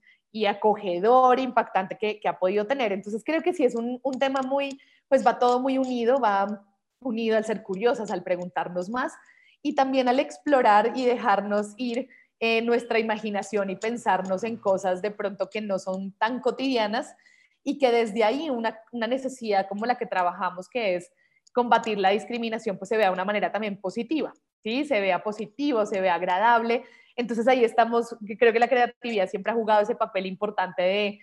[0.47, 2.93] acogedor, impactante que, ha podido tener.
[2.93, 4.79] Entonces creo que sí es un, un tema muy,
[5.09, 6.67] pues va todo muy unido, va
[7.01, 9.15] unido al ser curiosas, al preguntarnos más
[9.63, 12.09] y también al explorar y dejarnos ir
[12.41, 17.15] en nuestra imaginación y pensarnos en cosas de pronto que no son tan cotidianas
[17.63, 21.13] y que desde ahí una, necesidad como la que trabajamos, que es
[21.53, 24.33] combatir la discriminación, pues se vea de una manera también positiva,
[24.63, 24.85] ¿sí?
[24.85, 26.85] Se vea positivo, se vea agradable.
[27.17, 31.19] Entonces ahí estamos, creo que la creatividad siempre ha jugado ese papel importante de,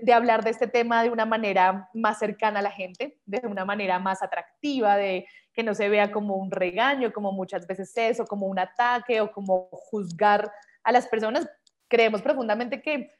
[0.00, 3.64] de, hablar de este tema de una manera más cercana a la gente, de una
[3.64, 8.24] manera más atractiva, de que no se vea como un regaño, como muchas veces eso,
[8.24, 10.50] como un ataque o como juzgar
[10.82, 11.48] a las personas.
[11.88, 13.12] Creemos profundamente que,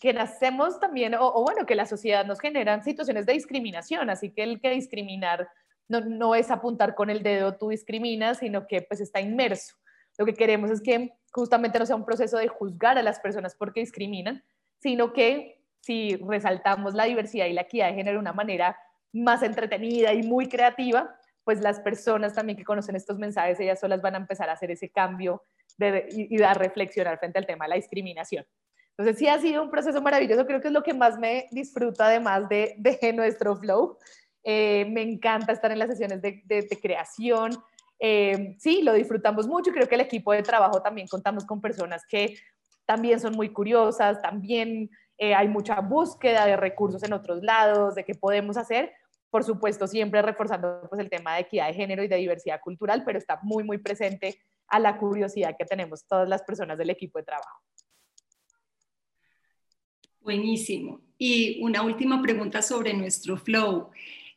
[0.00, 4.42] que, nacemos también, o, bueno, que la sociedad nos generan situaciones de discriminación, así que
[4.42, 5.48] el que discriminar
[5.90, 9.74] no, es apuntar con el dedo tú discriminas, sino que pues está inmerso.
[10.18, 13.54] Lo que queremos es que justamente no sea un proceso de juzgar a las personas
[13.56, 14.42] porque discriminan,
[14.78, 18.76] sino que si resaltamos la diversidad y la equidad de género de una manera
[19.12, 24.02] más entretenida y muy creativa, pues las personas también que conocen estos mensajes, ellas solas
[24.02, 25.42] van a empezar a hacer ese cambio
[25.78, 28.46] de, y, a reflexionar frente al tema de la discriminación.
[28.90, 32.06] Entonces sí ha sido un proceso maravilloso, creo que es lo que más me disfruta
[32.06, 33.98] además de, de nuestro flow.
[34.42, 37.52] Eh, me encanta estar en las sesiones de, creación.
[37.98, 39.72] Eh, sí, lo disfrutamos mucho.
[39.72, 42.36] Creo que el equipo de trabajo también contamos con personas que
[42.86, 48.04] también son muy curiosas, también eh, hay mucha búsqueda de recursos en otros lados, de
[48.04, 48.92] qué podemos hacer.
[49.30, 53.04] Por supuesto, siempre reforzando pues, el tema de equidad de género y de diversidad cultural,
[53.04, 57.18] pero está muy, muy presente a la curiosidad que tenemos todas las personas del equipo
[57.18, 57.60] de trabajo.
[60.20, 61.00] Buenísimo.
[61.16, 63.90] Y una última pregunta sobre nuestro flow.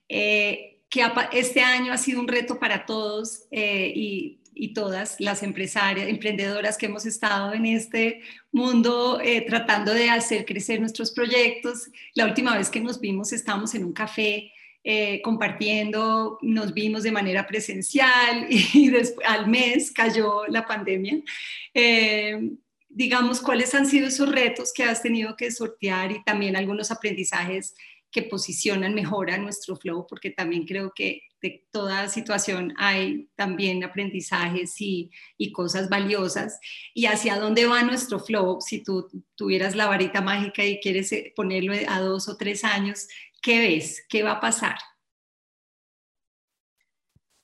[0.10, 5.44] Eh, que este año ha sido un reto para todos eh, y y todas las
[5.44, 11.90] empresarias, emprendedoras que hemos estado en este mundo eh, tratando de hacer crecer nuestros proyectos.
[12.14, 14.52] La última vez que nos vimos estábamos en un café
[14.84, 21.22] eh, compartiendo, nos vimos de manera presencial y después, al mes cayó la pandemia.
[21.74, 22.52] Eh,
[22.90, 27.76] digamos, ¿cuáles han sido esos retos que has tenido que sortear y también algunos aprendizajes
[28.14, 30.08] que posicionan mejor a nuestro flow?
[30.08, 36.58] Porque también creo que de toda situación hay también aprendizajes y, y, cosas valiosas.
[36.94, 38.62] ¿Y hacia dónde va nuestro flow?
[38.62, 43.10] Si tú tuvieras la varita mágica y quieres eh, ponerlo a dos o tres años,
[43.42, 44.06] ¿qué ves?
[44.08, 44.78] ¿Qué va a pasar?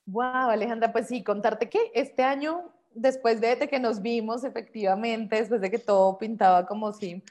[0.06, 5.62] Wow, Alejandra, pues sí, contarte que este año, después de, que nos vimos efectivamente, después
[5.62, 7.22] de que todo pintaba como si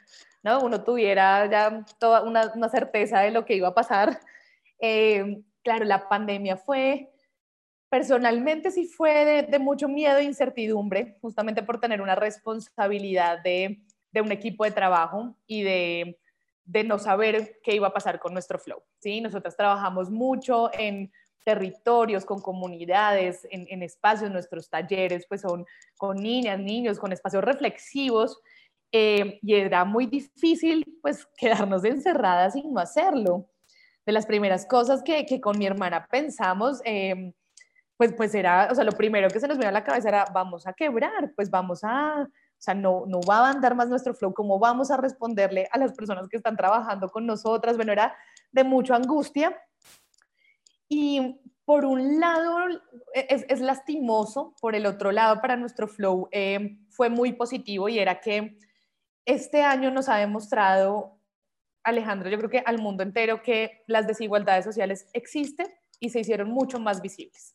[0.43, 0.61] ¿no?
[0.61, 4.21] uno tuviera ya toda una, una certeza de lo que iba a pasar,
[4.81, 7.11] eh, claro, la pandemia fue,
[7.89, 13.83] personalmente sí fue de, mucho miedo e incertidumbre, justamente por tener una responsabilidad de,
[14.21, 16.19] un equipo de trabajo y de,
[16.85, 18.83] no saber qué iba a pasar con nuestro flow.
[18.99, 19.21] ¿sí?
[19.21, 21.11] Nosotras trabajamos mucho en
[21.45, 25.65] territorios, con comunidades, en, espacios, nuestros talleres, pues son
[25.97, 28.39] con niñas, niños, con espacios reflexivos,
[28.93, 33.49] eh, y era muy difícil pues quedarnos encerradas y no hacerlo
[34.07, 37.33] de las primeras cosas que, que con mi hermana pensamos, em,
[37.99, 40.25] pues, pues era, o sea, lo primero que se nos vino a la cabeza era,
[40.33, 44.15] vamos a quebrar, pues vamos a, o sea, no, no va a andar más nuestro
[44.15, 47.77] flow, ¿cómo vamos a responderle a las personas que están trabajando con nosotras?
[47.77, 48.17] Bueno, era
[48.51, 49.57] de mucha angustia.
[50.89, 52.57] Y por un lado
[53.13, 58.21] es, lastimoso, por el otro lado para nuestro flow eh, fue muy positivo y era
[58.21, 58.57] que
[59.29, 61.19] este año nos ha demostrado,
[61.85, 65.69] Alejandro, yo creo que al mundo entero que las desigualdades sociales existen
[66.01, 67.55] y se hicieron mucho más visibles.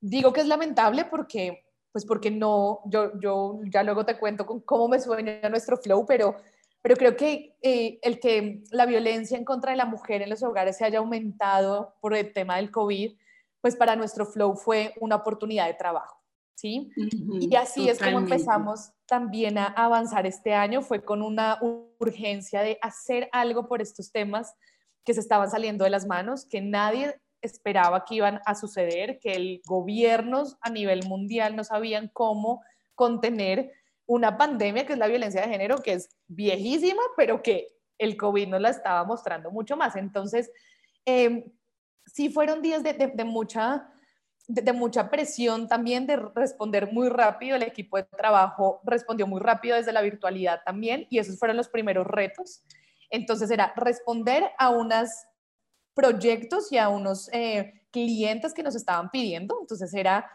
[0.00, 4.60] Digo que es lamentable porque, pues porque no, yo, yo ya luego te cuento con
[4.60, 6.36] cómo me sueña nuestro flow, pero
[6.84, 10.42] pero creo que eh, el que la violencia en contra de la mujer en los
[10.42, 13.16] hogares se haya aumentado por el tema del COVID,
[13.62, 16.20] pues para nuestro flow fue una oportunidad de trabajo,
[16.54, 16.90] ¿sí?
[17.40, 21.58] y así es como empezamos también a avanzar este año, fue con una
[21.98, 24.54] urgencia de hacer algo por estos temas
[25.04, 29.32] que se estaban saliendo de las manos, que nadie esperaba que iban a suceder, que
[29.32, 32.62] el gobiernos a nivel mundial no sabían cómo
[32.94, 33.70] contener
[34.06, 38.48] una pandemia que es la violencia de género, que es viejísima, pero que el COVID
[38.48, 39.96] nos la estaba mostrando mucho más.
[39.96, 40.50] Entonces,
[41.06, 41.52] eh,
[42.06, 43.90] sí fueron días de, mucha,
[44.48, 47.56] de, mucha presión también, de responder muy rápido.
[47.56, 51.68] El equipo de trabajo respondió muy rápido desde la virtualidad también, y esos fueron los
[51.68, 52.62] primeros retos.
[53.10, 55.08] Entonces, era responder a unos
[55.94, 59.58] proyectos y a unos eh, clientes que nos estaban pidiendo.
[59.60, 60.30] Entonces, era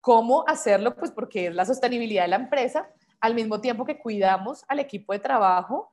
[0.00, 2.88] cómo hacerlo, pues porque es la sostenibilidad de la empresa,
[3.20, 5.90] al mismo tiempo que cuidamos al equipo de trabajo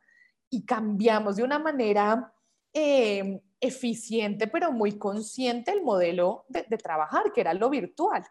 [0.49, 2.31] y cambiamos de una manera
[2.73, 8.23] eh, eficiente, pero muy consciente el modelo de, trabajar, que era lo virtual.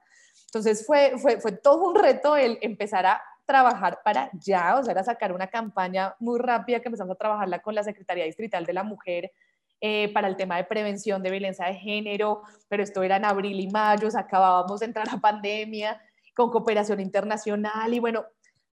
[0.47, 4.93] Entonces fue, fue, fue todo un reto el empezar a trabajar para ya, o sea,
[4.93, 8.72] era sacar una campaña muy rápida que empezamos a trabajarla con la Secretaría Distrital de
[8.72, 9.33] la Mujer
[9.80, 13.59] eh, para el tema de prevención de violencia de género, pero esto era en abril
[13.59, 16.01] y mayo, acabábamos de entrar a pandemia
[16.37, 18.24] con cooperación internacional y bueno,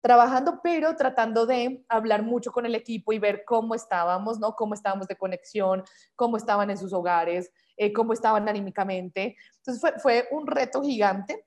[0.02, 4.56] trabajando, pero tratando de hablar mucho con el equipo y ver cómo estábamos, ¿no?
[4.56, 5.84] Cómo estábamos de conexión,
[6.16, 9.36] cómo estaban en sus hogares, eh, cómo estaban anímicamente.
[9.58, 11.46] Entonces fue, fue, un reto gigante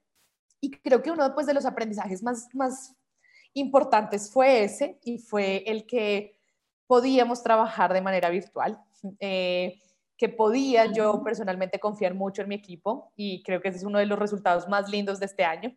[0.61, 2.95] y creo que uno pues, de los aprendizajes más, más
[3.55, 6.39] importantes fue ese y fue el que
[6.87, 8.79] podíamos trabajar de manera virtual.
[9.19, 9.79] Eh,
[10.23, 13.99] que podía yo personalmente confiar mucho en mi equipo y creo que ese es uno
[13.99, 15.77] de los resultados más lindos de este año.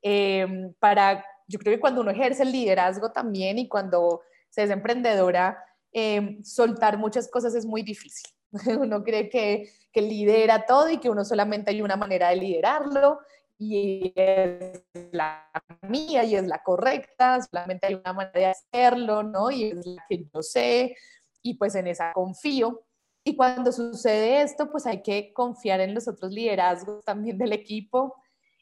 [0.00, 4.70] Eh, para yo creo que cuando uno ejerce el liderazgo también y cuando se es
[4.70, 5.62] emprendedora,
[5.92, 8.30] em, soltar muchas cosas es muy difícil.
[8.80, 13.18] Uno cree que, que lidera todo y que uno solamente hay una manera de liderarlo
[13.58, 14.82] y es
[15.12, 15.48] la
[15.82, 19.50] mía y es la correcta, solamente hay una manera de hacerlo, ¿no?
[19.50, 20.96] Y es la que yo sé
[21.42, 22.82] y pues en esa confío.
[23.24, 28.16] Y cuando sucede esto, pues hay que confiar en los otros liderazgos también del equipo,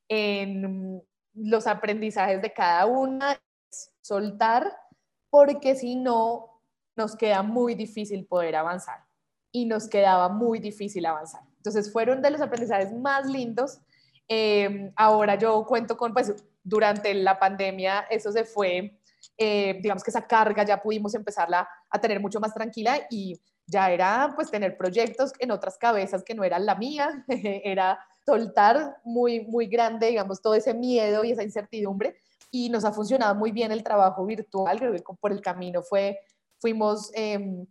[0.09, 1.03] en
[1.35, 3.41] los aprendizajes de cada una,
[4.01, 4.76] soltar,
[5.31, 6.62] porque si no,
[6.97, 9.05] nos queda muy difícil poder avanzar
[9.53, 11.43] y nos quedaba muy difícil avanzar.
[11.57, 13.81] Entonces fueron de los aprendizajes más lindos.
[14.28, 19.01] Em, ahora yo cuento con, pues durante la pandemia eso se fue,
[19.37, 23.91] eh, digamos que esa carga ya pudimos empezarla a tener mucho más tranquila y ya
[23.91, 29.47] era pues tener proyectos en otras cabezas que no eran la mía, era soltar muy,
[29.47, 32.16] muy grande, digamos, todo ese miedo y esa incertidumbre.
[32.51, 36.18] Y nos ha funcionado muy bien el trabajo virtual, creo que por el camino fue,
[36.59, 37.64] fuimos, eh,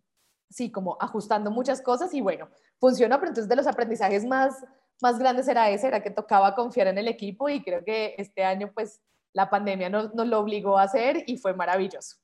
[0.49, 4.55] sí, como ajustando muchas cosas y bueno, funcionó, pero entonces de los aprendizajes más,
[5.01, 8.43] más grandes era ese, era que tocaba confiar en el equipo y creo que este
[8.43, 9.01] año pues
[9.33, 12.17] la pandemia nos, nos lo obligó a hacer y fue maravilloso.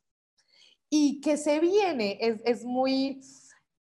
[0.90, 3.22] Y que se viene es, es muy,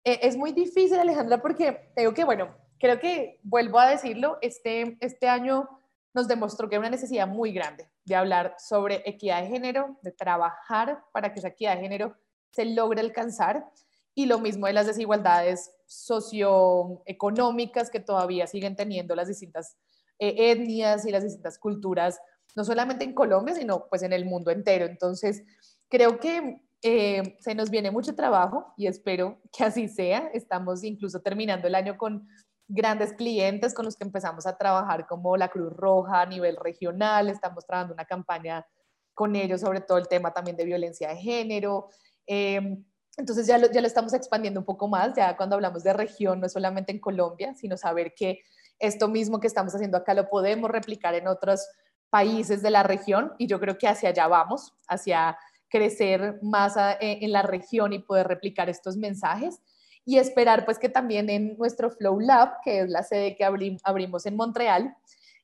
[0.03, 4.97] e, es muy difícil, Alejandra, porque tengo que, bueno, creo que, vuelvo a decirlo, este,
[4.99, 5.69] este año
[6.13, 10.11] nos demostró que hay una necesidad muy grande de hablar sobre equidad de género, de
[10.11, 12.17] trabajar para que esa equidad de género
[12.51, 13.65] se logre alcanzar
[14.13, 19.77] y lo mismo de las desigualdades socioeconómicas que todavía siguen teniendo las distintas
[20.19, 22.19] eh, etnias y las distintas culturas,
[22.53, 24.87] no solamente en Colombia, sino pues en el mundo entero.
[24.87, 25.45] Entonces,
[25.87, 30.29] creo que eh, se nos viene mucho trabajo y espero que así sea.
[30.33, 32.27] Estamos incluso terminando el año con
[32.67, 37.29] grandes clientes con los que empezamos a trabajar como la Cruz Roja a nivel regional,
[37.29, 38.65] estamos trabajando una campaña
[39.13, 41.89] con ellos sobre todo el tema también de violencia de género.
[42.25, 42.83] Em,
[43.17, 46.39] entonces ya lo, ya lo estamos expandiendo un poco más, ya cuando hablamos de región,
[46.39, 48.39] no es solamente en Colombia, sino saber que
[48.79, 51.67] esto mismo que estamos haciendo acá lo podemos replicar en otros
[52.09, 55.37] países de la región y yo creo que hacia allá vamos, hacia
[55.69, 59.59] crecer más en la región y poder replicar estos mensajes
[60.05, 64.25] y esperar pues que también en nuestro Flow Lab, que es la sede que abrimos
[64.25, 64.95] en Montreal,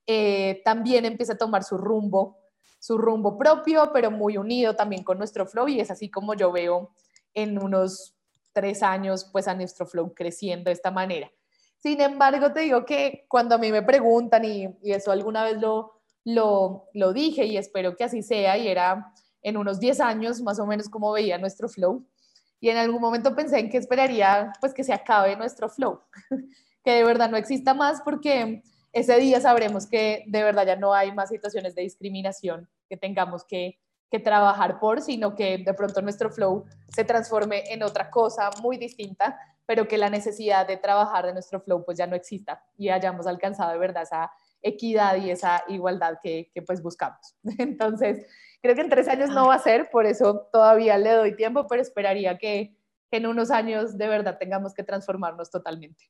[0.06, 2.38] eh, también empiece a tomar su rumbo,
[2.80, 6.52] su rumbo propio, pero muy unido también con nuestro Flow y es así como yo
[6.52, 6.92] veo
[7.34, 8.16] en unos
[8.54, 11.32] tres años pues a nuestro Flow creciendo de esta manera.
[11.78, 16.02] Sin embargo, te digo que cuando a mí me preguntan, y, eso alguna vez lo,
[16.26, 20.60] lo, lo dije y espero que así sea, y era en unos 10 años más
[20.60, 22.06] o menos como veía nuestro flow.
[22.60, 26.02] Y en algún momento pensé en que esperaría pues que se acabe nuestro flow,
[26.84, 30.94] que de verdad no exista más porque ese día sabremos que de verdad ya no
[30.94, 33.80] hay más situaciones de discriminación que tengamos que,
[34.10, 38.78] que trabajar por, sino que de pronto nuestro flow se transforme en otra cosa muy
[38.78, 42.90] distinta, pero que la necesidad de trabajar de nuestro flow pues ya no exista y
[42.90, 44.32] hayamos alcanzado de verdad esa
[44.62, 47.38] equidad y esa igualdad que, que pues buscamos.
[47.60, 48.26] Entonces,
[48.62, 51.68] creo que en tres años no va a ser, por eso todavía le doy tiempo,
[51.68, 52.76] pero esperaría que,
[53.10, 56.10] que en unos años de verdad tengamos que transformarnos totalmente.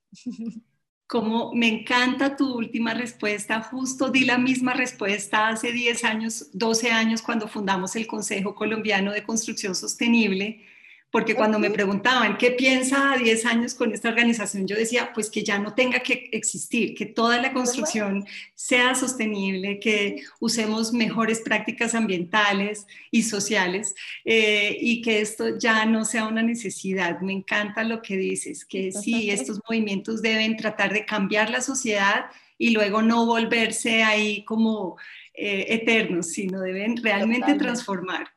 [1.08, 6.92] Como me encanta tu última respuesta, justo di la misma respuesta hace 10 años, 12
[6.92, 10.64] años cuando fundamos el Consejo Colombiano de Construcción Sostenible
[11.12, 15.30] porque cuando me preguntaban qué piensa a 10 años con esta organización, yo decía, pues
[15.30, 21.42] que ya no tenga que existir, que toda la construcción sea sostenible, que usemos mejores
[21.42, 27.22] prácticas ambientales y sociales eh, y que esto ya no sea una necesidad.
[27.22, 32.26] Me encanta lo que dices, que sí, estos movimientos deben tratar de cambiar la sociedad
[32.60, 34.98] y luego no volverse ahí como
[35.42, 38.28] eh, eternos, sino deben realmente transformar.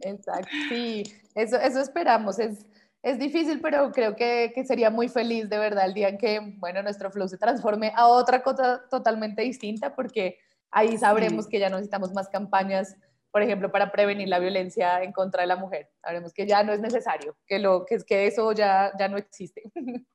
[0.00, 1.02] Exacto, sí.
[1.34, 2.38] Eso, eso esperamos.
[2.38, 2.64] Es,
[3.02, 6.40] es difícil, pero creo que, que, sería muy feliz de verdad el día en que,
[6.56, 10.38] bueno, nuestro flow se transforme a otra cosa totalmente distinta, porque
[10.70, 12.96] ahí sabremos que ya no necesitamos más campañas,
[13.30, 15.90] por ejemplo, para prevenir la violencia en contra de la mujer.
[16.00, 19.62] Sabremos que ya no es necesario, que, lo, que, que eso ya, ya no existe.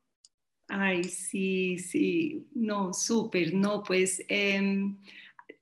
[0.68, 4.24] Ay, sí, sí, no, súper, no, pues...
[4.28, 4.96] Eh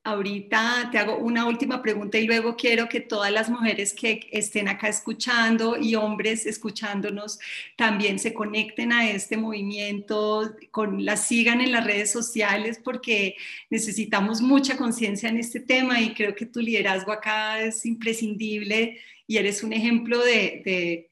[0.03, 4.67] ahorita te hago una última pregunta y luego quiero que todas las mujeres que estén
[4.67, 7.39] acá escuchando y hombres escuchándonos
[7.75, 13.35] también se conecten a este movimiento, con, las sigan en las redes sociales porque
[13.69, 19.37] necesitamos mucha conciencia en este tema y creo que tu liderazgo acá es imprescindible y
[19.37, 21.09] eres un ejemplo de,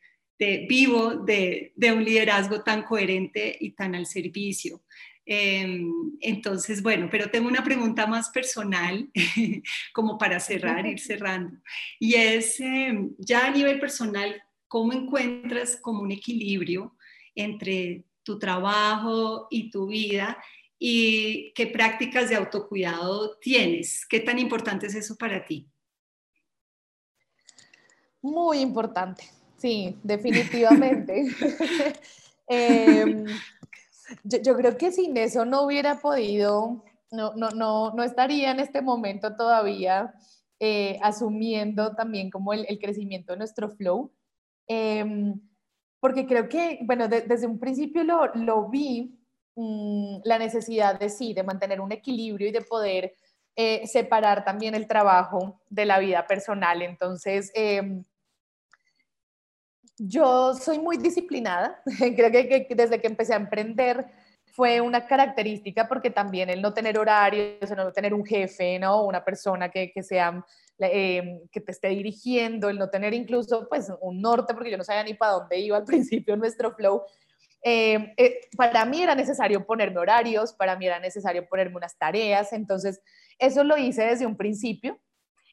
[0.68, 4.82] vivo de un liderazgo tan coherente y tan al servicio.
[5.30, 9.10] Em, entonces, bueno, pero tengo una pregunta más personal,
[9.94, 11.60] como para cerrar, ir cerrando.
[12.00, 16.96] Y es, em, ya a nivel personal, ¿cómo encuentras como un equilibrio
[17.36, 20.42] entre tu trabajo y tu vida?
[20.80, 24.06] ¿Y qué prácticas de autocuidado tienes?
[24.06, 25.68] ¿Qué tan importante es eso para ti?
[28.22, 29.26] Muy importante,
[29.58, 31.26] sí, definitivamente.
[32.48, 33.26] eh,
[34.24, 38.82] yo, creo que sin eso no hubiera podido, no, no, no, no estaría en este
[38.82, 40.14] momento todavía
[40.60, 44.12] eh, asumiendo también como el, el, crecimiento de nuestro flow.
[44.68, 45.40] Em,
[46.00, 49.20] porque creo que, bueno, desde un principio lo, lo vi,
[49.56, 53.14] mm, la necesidad de sí, de mantener un equilibrio y de poder
[53.56, 56.82] eh, separar también el trabajo de la vida personal.
[56.82, 58.04] Entonces, eh,
[59.98, 64.06] yo soy muy disciplinada, creo que, desde que empecé a emprender
[64.46, 69.04] fue una característica porque también el no tener horarios, el no tener un jefe, ¿no?
[69.06, 70.44] Una persona que, que sea,
[70.80, 74.84] eh, que te esté dirigiendo, el no tener incluso pues un norte, porque yo no
[74.84, 77.04] sabía ni para dónde iba al principio nuestro flow.
[77.62, 82.54] Eh, eh, para mí era necesario ponerme horarios, para mí era necesario ponerme unas tareas,
[82.54, 83.02] entonces
[83.38, 85.00] eso lo hice desde un principio,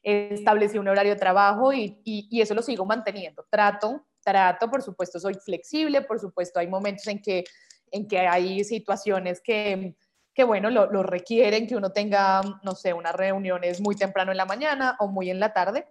[0.01, 3.45] establecí un horario de trabajo y, y, y eso lo sigo manteniendo.
[3.49, 7.45] Trato trato, por supuesto soy flexible, por supuesto hay momentos en que,
[7.91, 9.95] en que hay situaciones que,
[10.33, 14.37] que bueno, lo, lo, requieren, que uno tenga, no sé, unas reuniones muy temprano en
[14.37, 15.87] la mañana o muy en la tarde,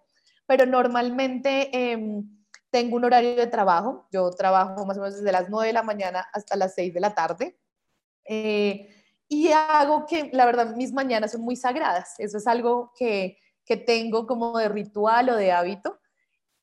[0.46, 2.22] pero normalmente eh,
[2.70, 5.84] tengo un horario de trabajo, yo trabajo más o menos desde las 9 de la
[5.84, 7.56] mañana hasta las 6 de la tarde.
[8.24, 8.90] Eh,
[9.28, 12.14] y hago que, la verdad, mis mañanas son muy sagradas.
[12.18, 15.98] Eso es algo que, que tengo como de ritual o de hábito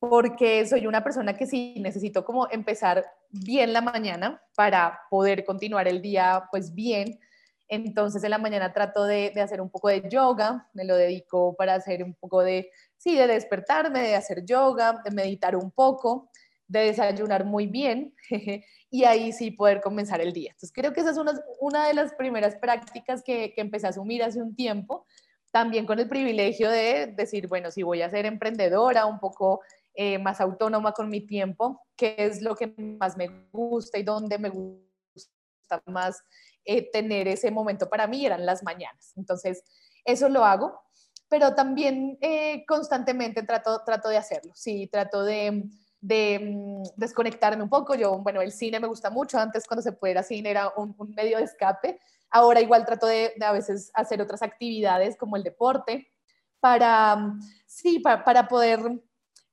[0.01, 5.87] porque soy una persona que sí necesito como empezar bien la mañana para poder continuar
[5.87, 7.19] el día pues bien.
[7.67, 11.75] Entonces en la mañana trato de, hacer un poco de yoga, me lo dedico para
[11.75, 16.31] hacer un poco de, sí, de despertarme, de hacer yoga, de meditar un poco,
[16.67, 18.15] de desayunar muy bien
[18.89, 20.49] y ahí sí poder comenzar el día.
[20.49, 23.91] Entonces creo que esa es una, una de las primeras prácticas que, que empecé a
[23.91, 25.05] asumir hace un tiempo,
[25.51, 29.61] también con el privilegio de decir, bueno, si voy a ser emprendedora, un poco
[29.93, 34.37] eh, más autónoma con mi tiempo, qué es lo que más me gusta y dónde
[34.39, 36.23] me gusta más
[36.65, 39.13] eh, tener ese momento para mí, eran las mañanas.
[39.15, 39.63] Entonces,
[40.05, 40.79] eso lo hago,
[41.27, 45.69] pero también eh, constantemente trato, trato de hacerlo, sí, trato de,
[46.01, 47.95] de mm, desconectarme un poco.
[47.95, 49.39] Yo, bueno, el cine me gusta mucho.
[49.39, 51.99] Antes, cuando se pudiera cine, era un, medio de escape.
[52.29, 56.11] Ahora igual trato de, a veces hacer otras actividades como el deporte
[56.59, 58.79] para, mm, sí, para, poder,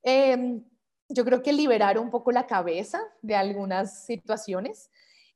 [0.03, 0.63] em,
[1.09, 4.89] yo creo que liberar un poco la cabeza de algunas situaciones.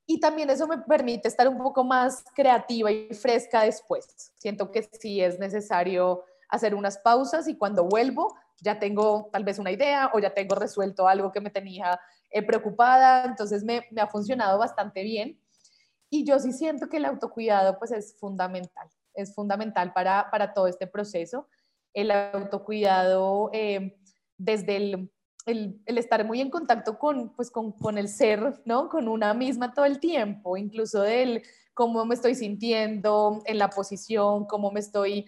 [0.06, 4.34] Y también eso me permite estar un poco más creativa y fresca después.
[4.38, 9.60] Siento que sí es necesario hacer unas pausas y cuando vuelvo ya tengo tal vez
[9.60, 12.00] una idea o ya tengo resuelto algo que me tenía
[12.30, 15.40] eh, preocupada, entonces me, ha funcionado bastante bien.
[16.10, 20.88] Y yo sí siento que el autocuidado pues es fundamental, es fundamental para, todo este
[20.88, 21.48] proceso.
[21.94, 23.98] El autocuidado eh,
[24.44, 25.12] desde el,
[25.46, 28.90] el, estar muy en contacto con, pues, con, con, el ser, ¿no?
[28.90, 34.46] Con una misma todo el tiempo, incluso del cómo me estoy sintiendo en la posición,
[34.46, 35.26] cómo me estoy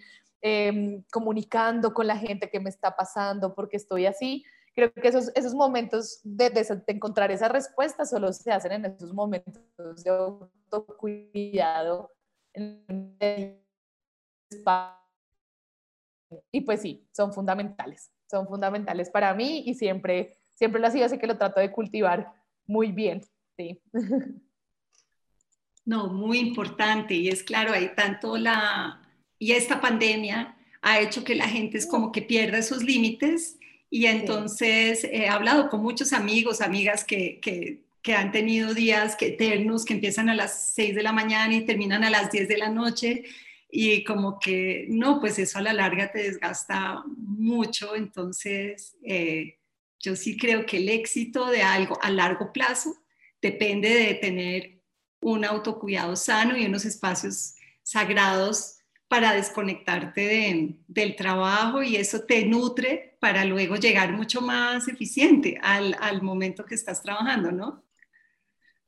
[0.48, 4.44] Em, comunicando con la gente que me está pasando, porque estoy así.
[4.74, 9.12] Creo que esos, esos momentos de, de, encontrar esa respuesta solo se hacen en esos
[9.12, 9.60] momentos
[10.04, 12.12] de autocuidado.
[16.52, 21.06] Y pues sí, son fundamentales, son fundamentales para mí y siempre, siempre lo ha sido,
[21.06, 22.32] así que lo trato de cultivar
[22.66, 23.22] muy bien.
[23.56, 23.80] Sí.
[25.86, 27.14] No, muy importante.
[27.14, 29.00] Y es claro, hay tanto la,
[29.38, 33.56] y esta pandemia ha hecho que la gente es como que pierda esos límites
[33.88, 39.28] y entonces he hablado con muchos amigos, amigas que, que, que, han tenido días que
[39.28, 42.58] eternos, que empiezan a las 6 de la mañana y terminan a las 10 de
[42.58, 43.24] la noche
[43.68, 49.58] y como que no, pues eso a la larga te desgasta mucho, entonces eh,
[49.98, 52.94] yo sí creo que el éxito de algo a largo plazo
[53.42, 54.82] depende de tener
[55.20, 63.16] un autocuidado sano y unos espacios sagrados para desconectarte del trabajo y eso te nutre
[63.20, 67.84] para luego llegar mucho más eficiente al, al momento que estás trabajando, ¿no?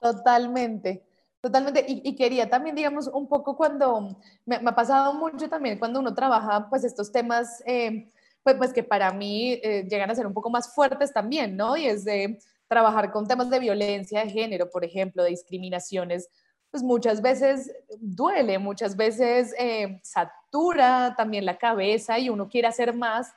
[0.01, 1.08] Totalmente,
[1.41, 1.85] totalmente.
[1.87, 6.69] Y, quería también, digamos, un poco cuando, me, ha pasado mucho también cuando uno trabaja,
[6.69, 8.11] pues estos temas, eh,
[8.43, 11.77] pues, pues que para mí eh, llegan a ser un poco más fuertes también, ¿no?
[11.77, 16.29] Y es de trabajar con temas de violencia de género, por ejemplo, de discriminaciones
[16.71, 22.95] pues muchas veces duele, muchas veces eh, satura también la cabeza y uno quiere hacer
[22.95, 23.33] más.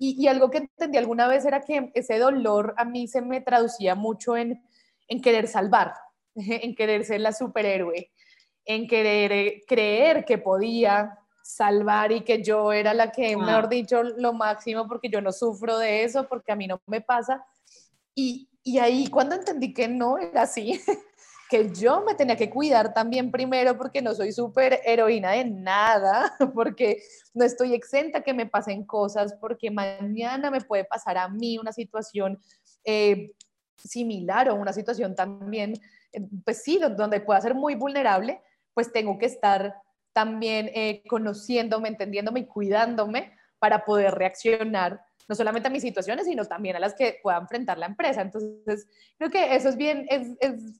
[0.00, 3.96] Y, algo que entendí alguna vez era que ese dolor a mí se me traducía
[3.96, 4.62] mucho en,
[5.08, 5.94] en querer salvar,
[6.62, 8.10] en querer ser la superhéroe,
[8.64, 14.02] en querer eh, creer que podía salvar y que yo era la que, mejor dicho,
[14.02, 17.42] lo máximo porque yo no sufro de eso, porque a mí no me pasa.
[18.14, 20.78] Y, y ahí cuando entendí que no era así,
[21.48, 26.34] que yo me tenía que cuidar también primero porque no soy súper heroína de nada,
[26.54, 31.56] porque no estoy exenta que me pasen cosas, porque mañana me puede pasar a mí
[31.58, 32.38] una situación
[32.84, 33.32] eh,
[33.82, 35.72] similar o una situación también,
[36.44, 38.40] pues sí, donde pueda ser muy vulnerable,
[38.74, 39.74] pues tengo que estar
[40.12, 46.46] también eh, conociéndome, entendiéndome y cuidándome para poder reaccionar no solamente a mis situaciones, sino
[46.46, 48.22] también a las que pueda enfrentar la empresa.
[48.22, 48.88] Entonces,
[49.18, 50.08] creo que eso es bien,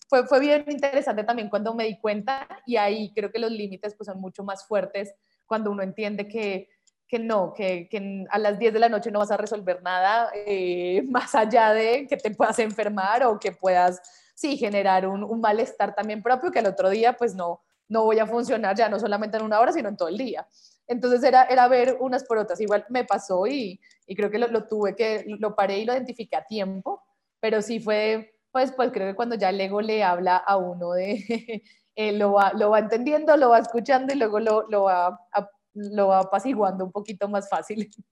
[0.09, 3.95] fue, fue, bien interesante también cuando me di cuenta y ahí creo que los límites
[3.95, 5.15] pues son mucho más fuertes
[5.47, 6.71] cuando uno entiende que,
[7.07, 10.31] que no, que, que, a las 10 de la noche no vas a resolver nada
[10.35, 14.01] eh, más allá de que te puedas enfermar o que puedas,
[14.39, 18.21] sí, generar un, un malestar también propio que el otro día pues no, no voy
[18.21, 20.47] a funcionar ya no solamente en una hora, sino en todo el día.
[20.87, 22.61] Entonces era, era ver unas por otras.
[22.61, 25.93] Igual me pasó y, y creo que lo, lo, tuve que, lo paré y lo
[25.93, 27.03] identifiqué a tiempo,
[27.41, 30.93] pero sí fue, pues, pues creo que cuando ya el ego le habla a uno
[30.93, 31.65] de,
[31.97, 35.19] eh, lo, va, lo va entendiendo, lo va escuchando y luego lo, lo, va,
[35.75, 37.91] lo va apaciguando un poquito más fácil.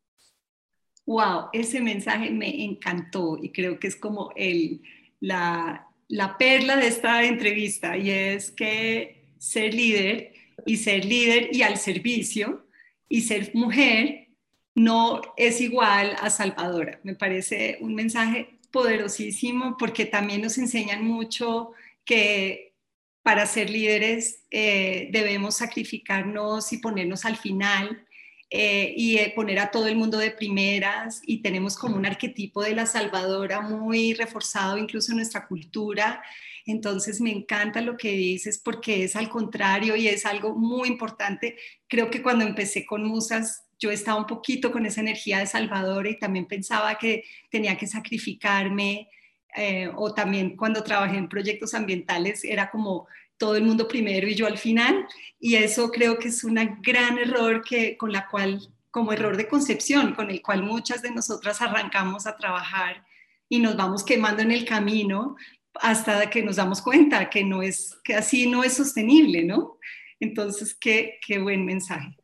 [1.09, 4.83] Wow, ese mensaje me encantó y creo que es como el,
[5.21, 10.33] la, la perla de esta entrevista y es que ser líder
[10.65, 12.67] y ser líder y al servicio
[13.09, 14.29] y ser mujer
[14.75, 17.01] no es igual a salvadora.
[17.03, 21.73] Me parece un mensaje poderosísimo porque también nos enseñan mucho
[22.05, 22.75] que
[23.23, 28.06] para ser líderes eh, debemos sacrificarnos y ponernos al final
[28.51, 32.63] eh, y eh, poner a todo el mundo de primeras y tenemos como un arquetipo
[32.63, 36.23] de la salvadora muy reforzado incluso en nuestra cultura
[36.67, 41.57] entonces me encanta lo que dices porque es al contrario y es algo muy importante.
[41.87, 46.07] Creo que cuando empecé con Musas yo estaba un poquito con esa energía de Salvador
[46.07, 49.09] y también pensaba que tenía que sacrificarme
[49.55, 53.07] eh, o también cuando trabajé en proyectos ambientales era como
[53.39, 55.07] todo el mundo primero y yo al final
[55.39, 58.61] y eso creo que es un gran error que con la cual
[58.91, 63.05] como error de concepción con el cual muchas de nosotras arrancamos a trabajar
[63.49, 65.37] y nos vamos quemando en el camino
[65.75, 69.79] hasta que nos damos cuenta que no es que así no es sostenible, ¿no?
[70.21, 72.17] Entonces, qué, qué buen mensaje.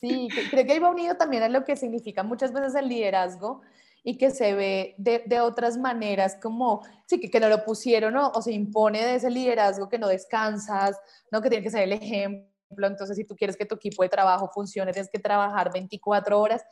[0.00, 3.62] Sí, creo que va unido también a lo que significa muchas veces el liderazgo
[4.08, 8.16] y que se ve de, de otras maneras como, sí, que, que no lo pusieron
[8.16, 10.98] o se impone de ese liderazgo que no descansas,
[11.30, 11.42] ¿no?
[11.42, 12.86] que tiene que ser el ejemplo.
[12.86, 16.64] Entonces, si tú quieres que tu equipo de trabajo funcione, tienes que trabajar 24 horas.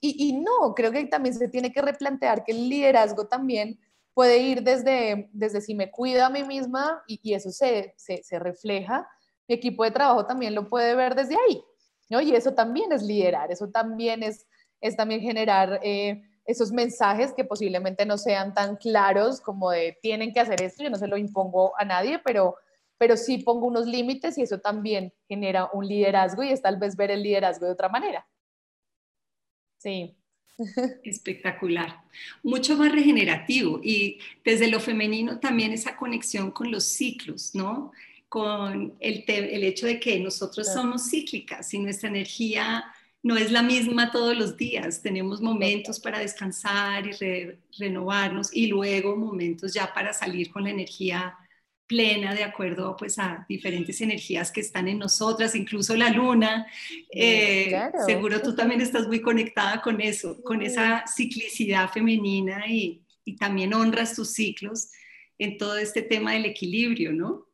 [0.00, 3.80] Y, y no, creo que también se tiene que replantear que el liderazgo también
[4.14, 8.22] puede ir desde, desde si me cuido a mí misma y, y eso se, se,
[8.22, 9.08] se refleja,
[9.48, 11.60] mi equipo de trabajo también lo puede ver desde ahí.
[12.10, 12.20] ¿no?
[12.20, 14.46] Y eso también es liderar, eso también es,
[14.80, 20.32] es también generar eh, esos mensajes que posiblemente no sean tan claros como de tienen
[20.32, 22.56] que hacer esto, yo no se lo impongo a nadie, pero,
[22.98, 26.96] pero sí pongo unos límites y eso también genera un liderazgo y es tal vez
[26.96, 28.26] ver el liderazgo de otra manera.
[29.78, 30.16] Sí.
[31.04, 32.02] Espectacular.
[32.42, 37.92] Mucho más regenerativo y desde lo femenino también esa conexión con los ciclos, ¿no?
[38.28, 42.84] con el, el hecho de que nosotros somos cíclicas y nuestra energía
[43.22, 45.02] no es la misma todos los días.
[45.02, 47.12] Tenemos momentos para descansar y
[47.78, 51.36] renovarnos y luego momentos ya para salir con la energía
[51.86, 56.66] plena de acuerdo pues a diferentes energías que están en nosotras, incluso la luna.
[57.10, 63.36] Eh, seguro tú también estás muy conectada con eso, con esa ciclicidad femenina y, y
[63.36, 64.90] también honras tus ciclos
[65.38, 67.45] en todo este tema del equilibrio, ¿no?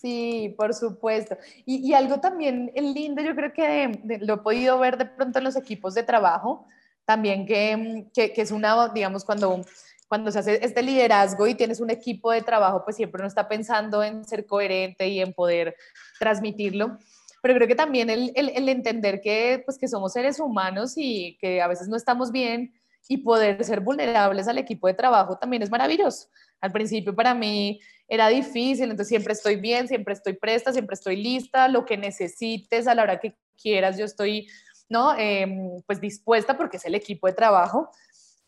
[0.00, 1.36] Sí, por supuesto.
[1.66, 5.56] Y, algo también lindo, yo creo que lo he podido ver de pronto en los
[5.56, 6.66] equipos de trabajo,
[7.04, 9.62] también que, que, es una, digamos, cuando,
[10.08, 13.46] cuando se hace este liderazgo y tienes un equipo de trabajo, pues siempre uno está
[13.46, 15.76] pensando en ser coherente y en poder
[16.18, 16.96] transmitirlo.
[17.42, 21.36] Pero creo que también el, el, el entender que, pues, que somos seres humanos y
[21.42, 22.72] que a veces no estamos bien
[23.06, 26.28] y poder ser vulnerables al equipo de trabajo también es maravilloso.
[26.60, 27.80] Al principio para mí
[28.10, 32.88] era difícil, entonces siempre estoy bien, siempre estoy presta, siempre estoy lista, lo que necesites
[32.88, 34.48] a la hora que quieras, yo estoy,
[34.88, 35.16] ¿no?
[35.16, 37.88] Em, pues dispuesta porque es el equipo de trabajo.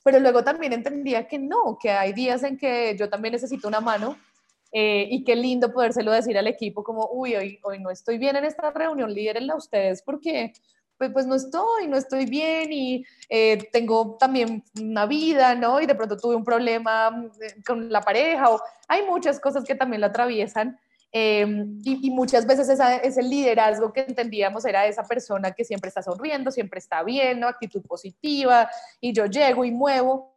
[0.03, 3.81] Pero luego también entendía que no, que hay días en que yo también necesito una
[3.81, 4.19] mano
[4.73, 8.35] eh, y qué lindo podérselo decir al equipo como, uy, hoy, hoy no estoy bien
[8.35, 10.55] en esta reunión, líderenla ustedes porque
[10.97, 15.81] pues, no estoy, no estoy bien y eh, tengo también una vida, ¿no?
[15.81, 19.75] Y de pronto tuve un problema eh, con la pareja o hay muchas cosas que
[19.75, 20.79] también lo atraviesan.
[21.15, 26.03] Em, y, muchas veces esa, ese liderazgo que entendíamos era esa persona que siempre está
[26.03, 27.49] sonriendo, siempre está bien, ¿no?
[27.49, 30.32] actitud positiva, y yo llego y muevo,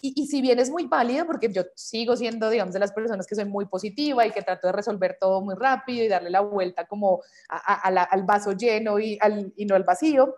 [0.00, 3.34] y, si bien es muy válido, porque yo sigo siendo, digamos, de las personas que
[3.34, 6.86] soy muy positiva y que trato de resolver todo muy rápido y darle la vuelta
[6.86, 10.36] como al vaso lleno y, al, y no al vacío,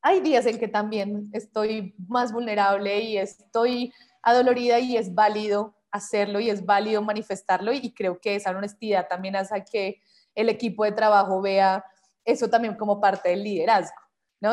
[0.00, 3.92] hay días en que también estoy más vulnerable y estoy
[4.22, 9.34] adolorida y es válido hacerlo y es válido manifestarlo y creo que esa honestidad también
[9.34, 10.00] hace que
[10.34, 11.84] el equipo de trabajo vea
[12.24, 14.03] eso también como parte del liderazgo.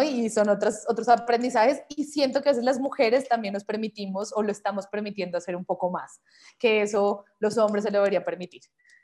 [0.04, 4.32] Y son otros, otros aprendizajes y siento que a veces las mujeres también nos permitimos
[4.34, 6.22] o lo estamos permitiendo hacer un poco más,
[6.58, 8.62] que eso los hombres se lo debería permitir.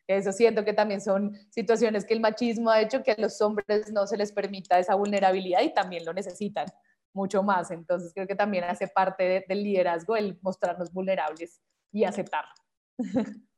[0.08, 3.92] Eso siento que también son situaciones que el machismo ha hecho que a los hombres
[3.92, 6.68] no se les permita esa vulnerabilidad y también lo necesitan
[7.14, 7.72] mucho más.
[7.72, 11.60] Entonces creo que también hace parte del liderazgo el mostrarnos vulnerables
[11.92, 12.54] y aceptarlo.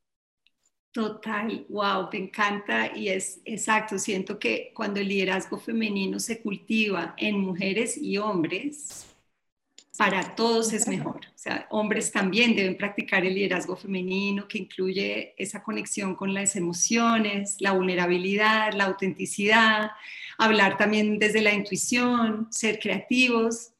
[0.91, 7.13] Total, wow, me encanta y es exacto, siento que cuando el liderazgo femenino se cultiva
[7.17, 9.05] en mujeres y hombres,
[9.97, 11.17] para todos es mejor.
[11.17, 16.55] O sea, hombres también deben practicar el liderazgo femenino que incluye esa conexión con las
[16.55, 19.91] emociones, la vulnerabilidad, la autenticidad,
[20.37, 23.73] hablar también desde la intuición, ser creativos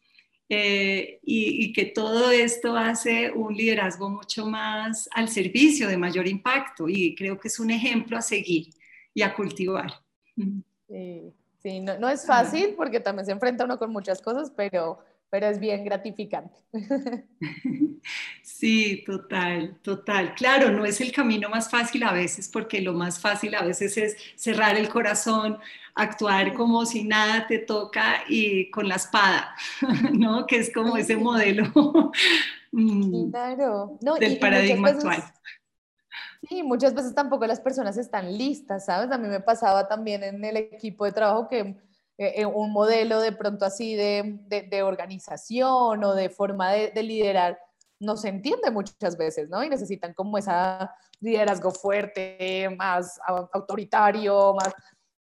[0.51, 6.89] eh, y, que todo esto hace un liderazgo mucho más al servicio de mayor impacto
[6.89, 8.69] y creo que es un ejemplo a seguir
[9.13, 9.93] y a cultivar.
[11.61, 14.99] Sí, no, no, es fácil porque también se enfrenta uno con muchas cosas, pero,
[15.29, 16.59] pero es bien gratificante.
[18.41, 20.33] Sí, total, total.
[20.35, 23.95] Claro, no es el camino más fácil a veces porque lo más fácil a veces
[23.97, 25.57] es cerrar el corazón,
[25.95, 29.55] actuar como si nada te toca y con la espada,
[30.13, 30.45] ¿no?
[30.45, 31.63] Que es como ese modelo
[32.71, 33.31] mm,
[34.19, 35.23] del paradigma actual.
[36.47, 39.11] Sí, muchas veces tampoco las personas están listas, ¿sabes?
[39.11, 41.75] A mí me pasaba también en el equipo de trabajo que
[42.21, 47.57] eh, un modelo de pronto así de, de, organización o de forma de, de, liderar
[47.97, 49.63] no se entiende muchas veces, ¿no?
[49.63, 50.51] Y necesitan como ese
[51.21, 53.17] liderazgo fuerte, más
[53.53, 54.73] autoritario, más...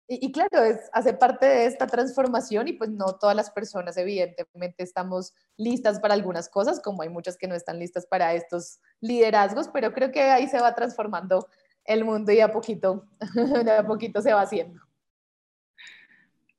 [0.09, 4.83] y, claro, es, hace parte de esta transformación y pues no todas las personas evidentemente
[4.83, 9.69] estamos listas para algunas cosas, como hay muchas que no están listas para estos liderazgos,
[9.69, 11.47] pero creo que ahí se va transformando
[11.85, 13.05] el mundo y a poquito,
[13.63, 14.88] de a poquito se va haciendo.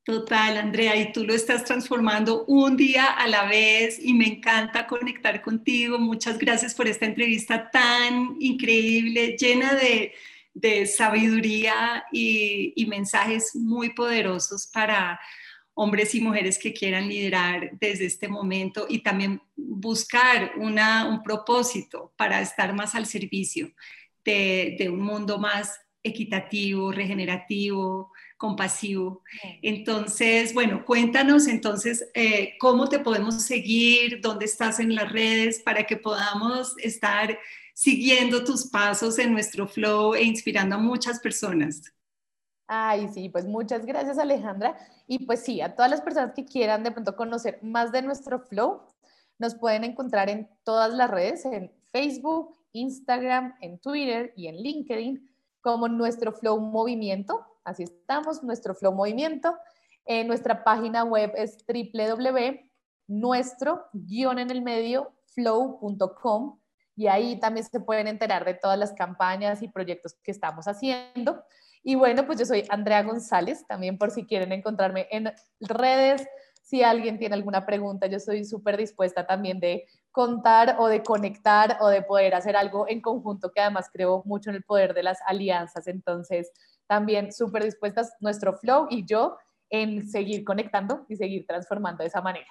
[0.03, 4.86] Total, Andrea, y tú lo estás transformando un día a la vez y me encanta
[4.86, 5.98] conectar contigo.
[5.98, 10.14] Muchas gracias por esta entrevista tan increíble, llena de,
[10.55, 15.20] de sabiduría y, mensajes muy poderosos para
[15.74, 22.12] hombres y mujeres que quieran liderar desde este momento y también buscar una, un propósito
[22.16, 23.70] para estar más al servicio
[24.24, 28.11] de, de un mundo más equitativo, regenerativo,
[28.41, 29.22] compasivo.
[29.61, 35.84] Entonces, bueno, cuéntanos entonces eh, cómo te podemos seguir, dónde estás en las redes para
[35.84, 37.38] que podamos estar
[37.74, 41.82] siguiendo tus pasos en nuestro flow e inspirando a muchas personas.
[42.66, 44.74] Ay, sí, pues muchas gracias Alejandra.
[45.07, 48.41] Y pues sí, a todas las personas que quieran de pronto conocer más de nuestro
[48.41, 48.80] flow,
[49.38, 55.30] nos pueden encontrar en todas las redes, en Facebook, Instagram, en Twitter y en LinkedIn,
[55.61, 57.49] como nuestro flow movimiento.
[57.64, 59.56] Así estamos, nuestro flow movimiento.
[60.04, 66.58] En nuestra página web es www.nuestro-en el medio flow.com
[66.96, 71.44] y ahí también se pueden enterar de todas las campañas y proyectos que estamos haciendo.
[71.82, 76.26] Y bueno, pues yo soy Andrea González, también por si quieren encontrarme en redes,
[76.62, 81.78] si alguien tiene alguna pregunta, yo soy súper dispuesta también de contar o de conectar
[81.80, 85.02] o de poder hacer algo en conjunto, que además creo mucho en el poder de
[85.02, 85.86] las alianzas.
[85.86, 86.52] Entonces,
[86.91, 89.38] también súper dispuestas nuestro flow y yo
[89.70, 92.49] en seguir conectando y seguir transformando de esa manera.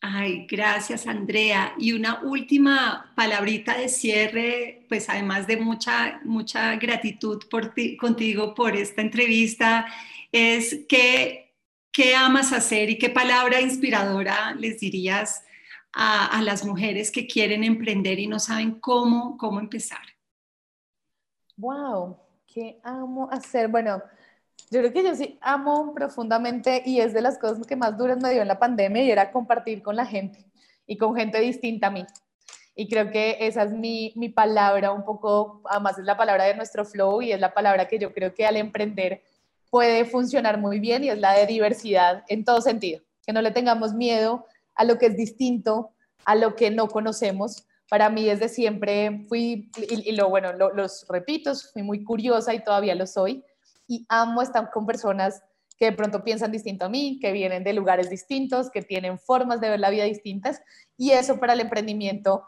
[0.00, 1.74] Ay, gracias Andrea.
[1.78, 8.54] Y una última palabrita de cierre, pues además de mucha, mucha gratitud por ti, contigo
[8.54, 9.84] por esta entrevista,
[10.32, 11.54] es que,
[11.92, 15.44] qué amas hacer y qué palabra inspiradora les dirías
[15.92, 20.13] a, a, las mujeres que quieren emprender y no saben cómo, cómo empezar.
[21.56, 23.68] Wow, qué amo hacer.
[23.68, 24.02] Bueno,
[24.70, 28.18] yo creo que yo sí amo profundamente y es de las cosas que más duras
[28.20, 30.44] me dio en la pandemia y era compartir con la gente
[30.86, 32.04] y con gente distinta a mí.
[32.74, 36.56] Y creo que esa es mi, mi palabra un poco, además es la palabra de
[36.56, 39.22] nuestro flow y es la palabra que yo creo que al emprender
[39.70, 43.00] puede funcionar muy bien y es la de diversidad en todo sentido.
[43.24, 44.44] Que no le tengamos miedo
[44.74, 45.92] a lo que es distinto,
[46.24, 47.66] a lo que no conocemos.
[47.88, 52.94] Para mí desde siempre fui, y, lo bueno, los repito, fui muy curiosa y todavía
[52.94, 53.44] lo soy
[53.86, 55.42] y amo estar con personas
[55.78, 59.60] que de pronto piensan distinto a mí, que vienen de lugares distintos, que tienen formas
[59.60, 60.62] de ver la vida distintas
[60.96, 62.44] y eso para el emprendimiento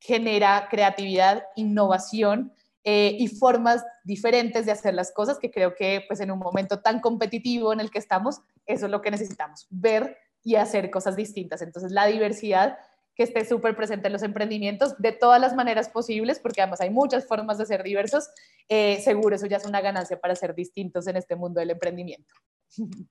[0.00, 6.20] genera creatividad, innovación eh, y formas diferentes de hacer las cosas que creo que pues
[6.20, 10.16] en un momento tan competitivo en el que estamos, eso es lo que necesitamos, ver
[10.42, 11.60] y hacer cosas distintas.
[11.60, 12.78] Entonces la diversidad
[13.20, 16.88] que esté súper presente en los emprendimientos de todas las maneras posibles, porque además hay
[16.88, 18.30] muchas formas de ser diversos,
[18.66, 22.34] eh, seguro eso ya es una ganancia para ser distintos en este mundo del emprendimiento.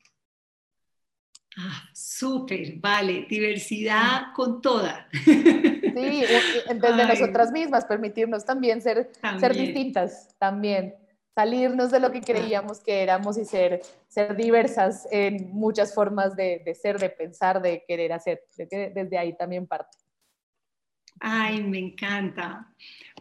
[1.57, 5.09] Ah, súper, vale, diversidad con toda.
[5.11, 6.23] Sí,
[6.79, 10.95] desde nosotras mismas, permitirnos también ser, ser distintas, también
[11.35, 16.61] salirnos de lo que creíamos que éramos y ser, ser diversas en muchas formas de,
[16.63, 18.43] de ser, de pensar, de querer hacer.
[18.55, 19.97] Desde ahí también parte.
[21.19, 22.67] Ay, me encanta.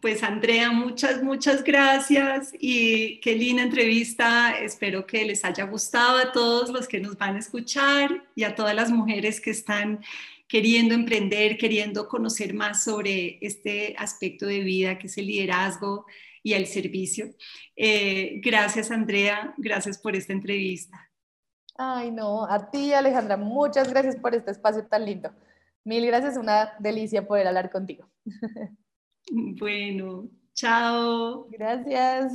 [0.01, 4.53] Pues Andrea, muchas, muchas gracias y qué linda entrevista.
[4.53, 8.55] Espero que les haya gustado a todos los que nos van a escuchar y a
[8.55, 10.01] todas las mujeres que están
[10.47, 16.07] queriendo emprender, queriendo conocer más sobre este aspecto de vida que es el liderazgo
[16.45, 17.35] y el servicio.
[17.75, 21.11] Eh, gracias Andrea, gracias por esta entrevista.
[21.77, 25.33] Ay, no, a ti Alejandra, muchas gracias por este espacio tan lindo.
[25.89, 28.07] Mil gracias, una delicia poder hablar contigo.
[29.59, 31.47] Bueno, chao.
[31.51, 32.33] Gracias.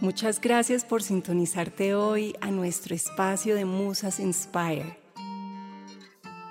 [0.00, 4.96] Muchas gracias por sintonizarte hoy a nuestro espacio de Musas Inspire.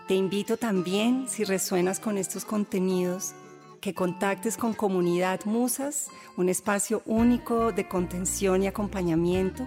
[0.09, 3.33] Te invito también, si resuenas con estos contenidos,
[3.79, 9.65] que contactes con Comunidad Musas, un espacio único de contención y acompañamiento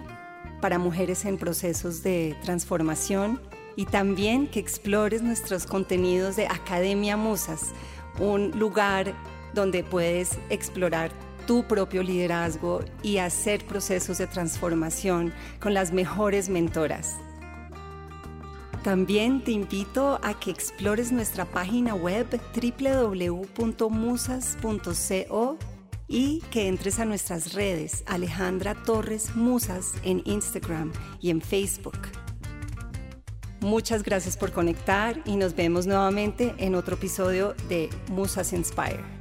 [0.61, 3.41] para mujeres en procesos de transformación
[3.75, 7.71] y también que explores nuestros contenidos de Academia Musas,
[8.19, 9.13] un lugar
[9.53, 11.11] donde puedes explorar
[11.47, 17.15] tu propio liderazgo y hacer procesos de transformación con las mejores mentoras.
[18.83, 23.71] También te invito a que explores nuestra página web www.musas.co
[26.11, 30.91] y que entres a nuestras redes Alejandra Torres Musas en Instagram
[31.21, 31.97] y en Facebook.
[33.61, 39.20] Muchas gracias por conectar y nos vemos nuevamente en otro episodio de Musas Inspire.